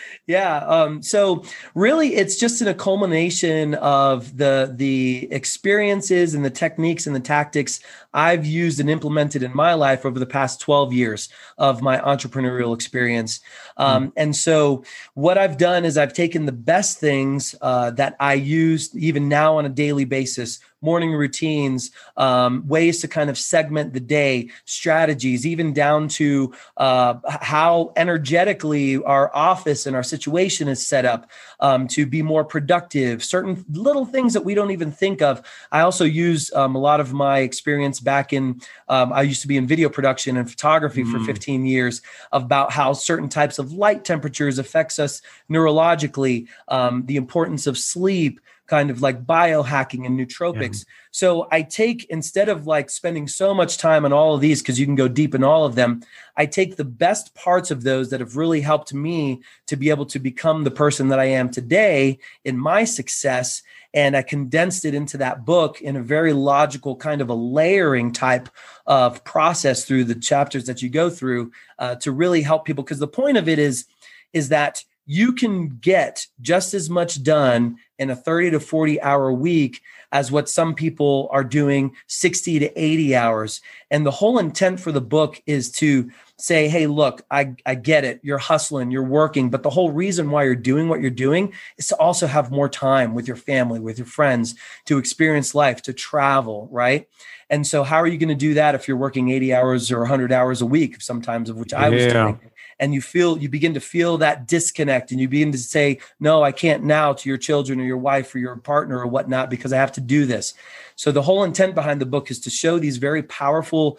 yeah. 0.26 0.58
Um, 0.58 1.02
so 1.02 1.44
really, 1.74 2.14
it's 2.14 2.36
just 2.36 2.62
in 2.62 2.68
a 2.68 2.74
culmination 2.74 3.74
of 3.74 4.36
the 4.36 4.72
the 4.74 5.28
experiences 5.30 6.34
and 6.34 6.44
the 6.44 6.50
techniques 6.50 7.06
and 7.06 7.14
the 7.14 7.20
tactics 7.20 7.80
I've 8.12 8.46
used 8.46 8.80
and 8.80 8.88
implemented 8.88 9.42
in 9.42 9.54
my 9.54 9.74
life 9.74 10.04
over 10.04 10.18
the 10.18 10.26
past 10.26 10.60
twelve 10.60 10.92
years 10.92 11.28
of 11.58 11.82
my 11.82 11.98
entrepreneurial 11.98 12.74
experience. 12.74 13.40
Um, 13.76 14.08
mm. 14.08 14.12
And 14.16 14.36
so, 14.36 14.84
what 15.14 15.38
I've 15.38 15.58
done 15.58 15.84
is 15.84 15.98
I've 15.98 16.12
taken 16.12 16.46
the 16.46 16.52
best 16.52 16.98
things 16.98 17.54
uh, 17.60 17.90
that 17.92 18.16
I 18.20 18.34
use 18.34 18.83
even 18.94 19.28
now 19.28 19.58
on 19.58 19.66
a 19.66 19.68
daily 19.68 20.04
basis 20.04 20.60
morning 20.84 21.14
routines, 21.14 21.90
um, 22.18 22.62
ways 22.68 23.00
to 23.00 23.08
kind 23.08 23.30
of 23.30 23.38
segment 23.38 23.94
the 23.94 24.00
day, 24.00 24.50
strategies, 24.66 25.46
even 25.46 25.72
down 25.72 26.06
to 26.06 26.52
uh, 26.76 27.14
how 27.40 27.90
energetically 27.96 29.02
our 29.04 29.34
office 29.34 29.86
and 29.86 29.96
our 29.96 30.02
situation 30.02 30.68
is 30.68 30.86
set 30.86 31.06
up 31.06 31.30
um, 31.60 31.88
to 31.88 32.04
be 32.04 32.20
more 32.20 32.44
productive, 32.44 33.24
certain 33.24 33.64
little 33.70 34.04
things 34.04 34.34
that 34.34 34.44
we 34.44 34.54
don't 34.54 34.70
even 34.70 34.92
think 34.92 35.22
of. 35.22 35.40
I 35.72 35.80
also 35.80 36.04
use 36.04 36.52
um, 36.52 36.74
a 36.74 36.78
lot 36.78 37.00
of 37.00 37.14
my 37.14 37.38
experience 37.38 37.98
back 37.98 38.34
in, 38.34 38.60
um, 38.88 39.10
I 39.10 39.22
used 39.22 39.40
to 39.40 39.48
be 39.48 39.56
in 39.56 39.66
video 39.66 39.88
production 39.88 40.36
and 40.36 40.48
photography 40.48 41.02
mm. 41.02 41.10
for 41.10 41.24
15 41.24 41.64
years 41.64 42.02
about 42.30 42.70
how 42.70 42.92
certain 42.92 43.30
types 43.30 43.58
of 43.58 43.72
light 43.72 44.04
temperatures 44.04 44.58
affects 44.58 44.98
us 44.98 45.22
neurologically, 45.50 46.46
um, 46.68 47.06
the 47.06 47.16
importance 47.16 47.66
of 47.66 47.78
sleep, 47.78 48.40
kind 48.66 48.90
of 48.90 49.02
like 49.02 49.26
biohacking 49.26 50.06
and 50.06 50.18
nootropics. 50.18 50.84
Yeah. 50.84 50.92
So 51.10 51.48
I 51.50 51.62
take 51.62 52.04
instead 52.06 52.48
of 52.48 52.66
like 52.66 52.90
spending 52.90 53.28
so 53.28 53.52
much 53.52 53.78
time 53.78 54.04
on 54.04 54.12
all 54.12 54.34
of 54.34 54.40
these 54.40 54.62
because 54.62 54.80
you 54.80 54.86
can 54.86 54.94
go 54.94 55.08
deep 55.08 55.34
in 55.34 55.44
all 55.44 55.64
of 55.64 55.74
them, 55.74 56.02
I 56.36 56.46
take 56.46 56.76
the 56.76 56.84
best 56.84 57.34
parts 57.34 57.70
of 57.70 57.82
those 57.82 58.10
that 58.10 58.20
have 58.20 58.36
really 58.36 58.60
helped 58.60 58.94
me 58.94 59.42
to 59.66 59.76
be 59.76 59.90
able 59.90 60.06
to 60.06 60.18
become 60.18 60.64
the 60.64 60.70
person 60.70 61.08
that 61.08 61.20
I 61.20 61.26
am 61.26 61.50
today 61.50 62.18
in 62.44 62.58
my 62.58 62.84
success 62.84 63.62
and 63.92 64.16
I 64.16 64.22
condensed 64.22 64.84
it 64.84 64.94
into 64.94 65.18
that 65.18 65.44
book 65.44 65.80
in 65.80 65.96
a 65.96 66.02
very 66.02 66.32
logical 66.32 66.96
kind 66.96 67.20
of 67.20 67.28
a 67.28 67.34
layering 67.34 68.12
type 68.12 68.48
of 68.86 69.22
process 69.24 69.84
through 69.84 70.04
the 70.04 70.16
chapters 70.16 70.66
that 70.66 70.82
you 70.82 70.88
go 70.88 71.08
through 71.08 71.52
uh, 71.78 71.94
to 71.96 72.10
really 72.10 72.42
help 72.42 72.64
people 72.64 72.82
because 72.82 72.98
the 72.98 73.06
point 73.06 73.36
of 73.36 73.48
it 73.48 73.58
is 73.58 73.86
is 74.32 74.48
that 74.48 74.84
you 75.06 75.32
can 75.32 75.68
get 75.80 76.26
just 76.40 76.74
as 76.74 76.90
much 76.90 77.22
done 77.22 77.76
in 77.98 78.10
a 78.10 78.16
30 78.16 78.52
to 78.52 78.60
40 78.60 79.00
hour 79.00 79.32
week 79.32 79.82
as 80.12 80.30
what 80.30 80.48
some 80.48 80.74
people 80.74 81.28
are 81.32 81.42
doing 81.42 81.94
60 82.06 82.60
to 82.60 82.80
80 82.80 83.16
hours. 83.16 83.60
And 83.90 84.06
the 84.06 84.12
whole 84.12 84.38
intent 84.38 84.78
for 84.78 84.92
the 84.92 85.00
book 85.00 85.42
is 85.44 85.72
to 85.72 86.08
say, 86.36 86.68
hey, 86.68 86.86
look, 86.86 87.22
I, 87.30 87.54
I 87.66 87.74
get 87.74 88.04
it. 88.04 88.20
You're 88.22 88.38
hustling, 88.38 88.90
you're 88.90 89.02
working. 89.02 89.50
But 89.50 89.62
the 89.62 89.70
whole 89.70 89.90
reason 89.90 90.30
why 90.30 90.44
you're 90.44 90.54
doing 90.54 90.88
what 90.88 91.00
you're 91.00 91.10
doing 91.10 91.52
is 91.78 91.88
to 91.88 91.96
also 91.96 92.26
have 92.26 92.50
more 92.50 92.68
time 92.68 93.14
with 93.14 93.26
your 93.26 93.36
family, 93.36 93.80
with 93.80 93.98
your 93.98 94.06
friends, 94.06 94.54
to 94.86 94.98
experience 94.98 95.54
life, 95.54 95.82
to 95.82 95.92
travel, 95.92 96.68
right? 96.70 97.08
And 97.50 97.66
so, 97.66 97.82
how 97.84 97.96
are 97.96 98.06
you 98.06 98.18
going 98.18 98.30
to 98.30 98.34
do 98.34 98.54
that 98.54 98.74
if 98.74 98.88
you're 98.88 98.96
working 98.96 99.30
80 99.30 99.54
hours 99.54 99.92
or 99.92 100.00
100 100.00 100.32
hours 100.32 100.62
a 100.62 100.66
week, 100.66 101.02
sometimes 101.02 101.50
of 101.50 101.56
which 101.56 101.74
I 101.74 101.90
was 101.90 102.04
doing? 102.12 102.40
And 102.78 102.94
you 102.94 103.00
feel 103.00 103.38
you 103.38 103.48
begin 103.48 103.74
to 103.74 103.80
feel 103.80 104.18
that 104.18 104.46
disconnect 104.46 105.10
and 105.10 105.20
you 105.20 105.28
begin 105.28 105.52
to 105.52 105.58
say 105.58 105.98
no 106.20 106.42
i 106.42 106.52
can't 106.52 106.84
now 106.84 107.12
to 107.12 107.28
your 107.28 107.38
children 107.38 107.80
or 107.80 107.84
your 107.84 107.98
wife 107.98 108.34
or 108.34 108.38
your 108.38 108.56
partner 108.56 109.00
or 109.00 109.06
whatnot 109.06 109.50
because 109.50 109.72
i 109.72 109.76
have 109.76 109.92
to 109.92 110.00
do 110.00 110.26
this. 110.26 110.54
So 110.96 111.10
the 111.10 111.22
whole 111.22 111.42
intent 111.42 111.74
behind 111.74 112.00
the 112.00 112.06
book 112.06 112.30
is 112.30 112.40
to 112.40 112.50
show 112.50 112.78
these 112.78 112.98
very 112.98 113.22
powerful 113.22 113.98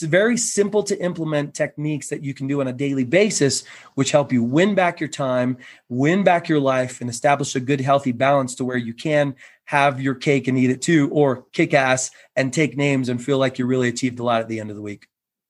very 0.00 0.38
simple 0.38 0.82
to 0.82 0.98
implement 1.02 1.54
techniques 1.54 2.08
that 2.08 2.24
you 2.24 2.32
can 2.32 2.46
do 2.46 2.60
on 2.60 2.66
a 2.66 2.72
daily 2.72 3.04
basis 3.04 3.64
which 3.94 4.10
help 4.10 4.32
you 4.32 4.42
win 4.42 4.74
back 4.74 4.98
your 4.98 5.08
time 5.08 5.58
win 5.90 6.24
back 6.24 6.48
your 6.48 6.58
life 6.58 7.02
and 7.02 7.10
establish 7.10 7.54
a 7.54 7.60
good 7.60 7.80
healthy 7.80 8.10
balance 8.10 8.54
to 8.54 8.64
where 8.64 8.78
you 8.78 8.94
can 8.94 9.34
have 9.66 10.00
your 10.00 10.14
cake 10.14 10.48
and 10.48 10.56
eat 10.56 10.70
it 10.70 10.80
too 10.80 11.10
or 11.12 11.44
kick 11.52 11.74
ass 11.74 12.10
and 12.36 12.54
take 12.54 12.74
names 12.74 13.10
and 13.10 13.22
feel 13.22 13.36
like 13.36 13.58
you 13.58 13.66
really 13.66 13.88
achieved 13.88 14.18
a 14.18 14.24
lot 14.24 14.40
at 14.40 14.48
the 14.48 14.60
end 14.60 14.70
of 14.70 14.76
the 14.76 14.82
week 14.82 15.08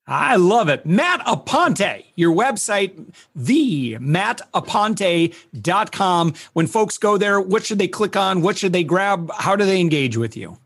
I 0.08 0.36
love 0.36 0.68
it. 0.68 0.86
Matt 0.86 1.26
Aponte, 1.26 2.04
your 2.14 2.32
website, 2.32 3.12
the 3.34 3.94
mattaponte.com. 3.94 6.34
When 6.52 6.68
folks 6.68 6.96
go 6.96 7.18
there, 7.18 7.40
what 7.40 7.66
should 7.66 7.80
they 7.80 7.88
click 7.88 8.14
on? 8.14 8.42
What 8.42 8.56
should 8.56 8.72
they 8.72 8.84
grab? 8.84 9.32
How 9.34 9.56
do 9.56 9.64
they 9.64 9.80
engage 9.80 10.16
with 10.16 10.36
you? 10.36 10.58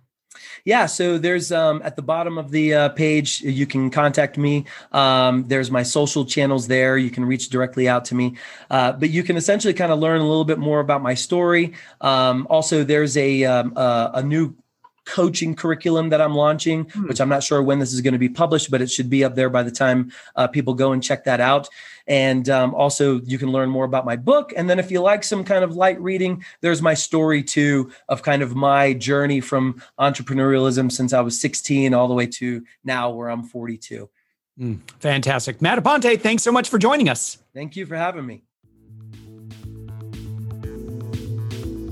Yeah, 0.65 0.87
so 0.87 1.17
there's 1.17 1.53
um, 1.53 1.81
at 1.85 1.95
the 1.97 2.03
bottom 2.03 2.37
of 2.37 2.51
the 2.51 2.75
uh, 2.75 2.89
page, 2.91 3.41
you 3.41 3.67
can 3.67 3.91
contact 3.91 4.37
me. 4.37 4.67
Um, 4.93 5.49
there's 5.49 5.71
my 5.71 5.83
social 5.83 6.27
channels 6.27 6.69
there. 6.69 6.99
You 6.99 7.09
can 7.11 7.25
reach 7.25 7.49
directly 7.49 7.89
out 7.89 8.05
to 8.07 8.15
me. 8.15 8.37
Uh, 8.71 8.93
but 8.93 9.11
you 9.11 9.23
can 9.23 9.39
essentially 9.39 9.73
kind 9.73 9.91
of 9.91 9.99
learn 9.99 10.21
a 10.21 10.29
little 10.29 10.45
bit 10.45 10.59
more 10.59 10.81
about 10.81 11.03
my 11.03 11.15
story. 11.15 11.73
Um, 12.03 12.47
also, 12.51 12.85
there's 12.85 13.17
a, 13.17 13.43
um, 13.45 13.73
a, 13.77 14.11
a 14.15 14.23
new 14.23 14.55
coaching 15.11 15.57
curriculum 15.57 16.11
that 16.11 16.21
I'm 16.21 16.35
launching, 16.35 16.85
hmm. 16.85 17.09
which 17.09 17.21
I'm 17.21 17.29
not 17.29 17.43
sure 17.43 17.61
when 17.63 17.81
this 17.81 17.93
is 17.93 18.01
going 18.01 18.13
to 18.13 18.19
be 18.19 18.29
published, 18.29 18.71
but 18.71 18.81
it 18.81 18.91
should 18.91 19.11
be 19.11 19.25
up 19.25 19.35
there 19.35 19.51
by 19.51 19.65
the 19.65 19.71
time 19.71 20.13
uh, 20.37 20.47
people 20.47 20.75
go 20.75 20.93
and 20.93 21.03
check 21.03 21.25
that 21.25 21.41
out. 21.41 21.69
And 22.07 22.49
um, 22.49 22.75
also, 22.75 23.21
you 23.23 23.37
can 23.37 23.51
learn 23.51 23.69
more 23.69 23.85
about 23.85 24.05
my 24.05 24.17
book. 24.17 24.53
And 24.57 24.71
then, 24.71 24.79
if 24.79 24.91
you 24.91 25.01
like 25.01 25.25
some 25.25 25.45
kind 25.45 25.65
of 25.65 25.75
light 25.75 26.01
reading, 26.01 26.45
there's 26.61 26.81
my 26.81 26.95
story 26.95 27.43
too 27.43 27.91
of 28.09 28.23
kind 28.23 28.43
of 28.43 28.55
my 28.55 28.95
journey 28.95 29.41
from 29.41 29.83
entrepreneurialism 29.99 30.91
since 30.91 31.13
I 31.13 31.21
was 31.21 31.41
16 31.41 31.93
all 31.93 32.09
the 32.09 32.15
way 32.15 32.27
to 32.27 32.65
now 32.85 33.11
where 33.11 33.29
I'm 33.29 33.43
42. 33.43 34.09
Mm, 34.59 34.81
fantastic. 35.01 35.61
Matt 35.61 35.83
Aponte, 35.83 36.21
thanks 36.21 36.43
so 36.43 36.53
much 36.53 36.69
for 36.69 36.79
joining 36.79 37.09
us. 37.09 37.39
Thank 37.55 37.77
you 37.77 37.87
for 37.87 37.97
having 37.97 38.27
me. 38.27 38.43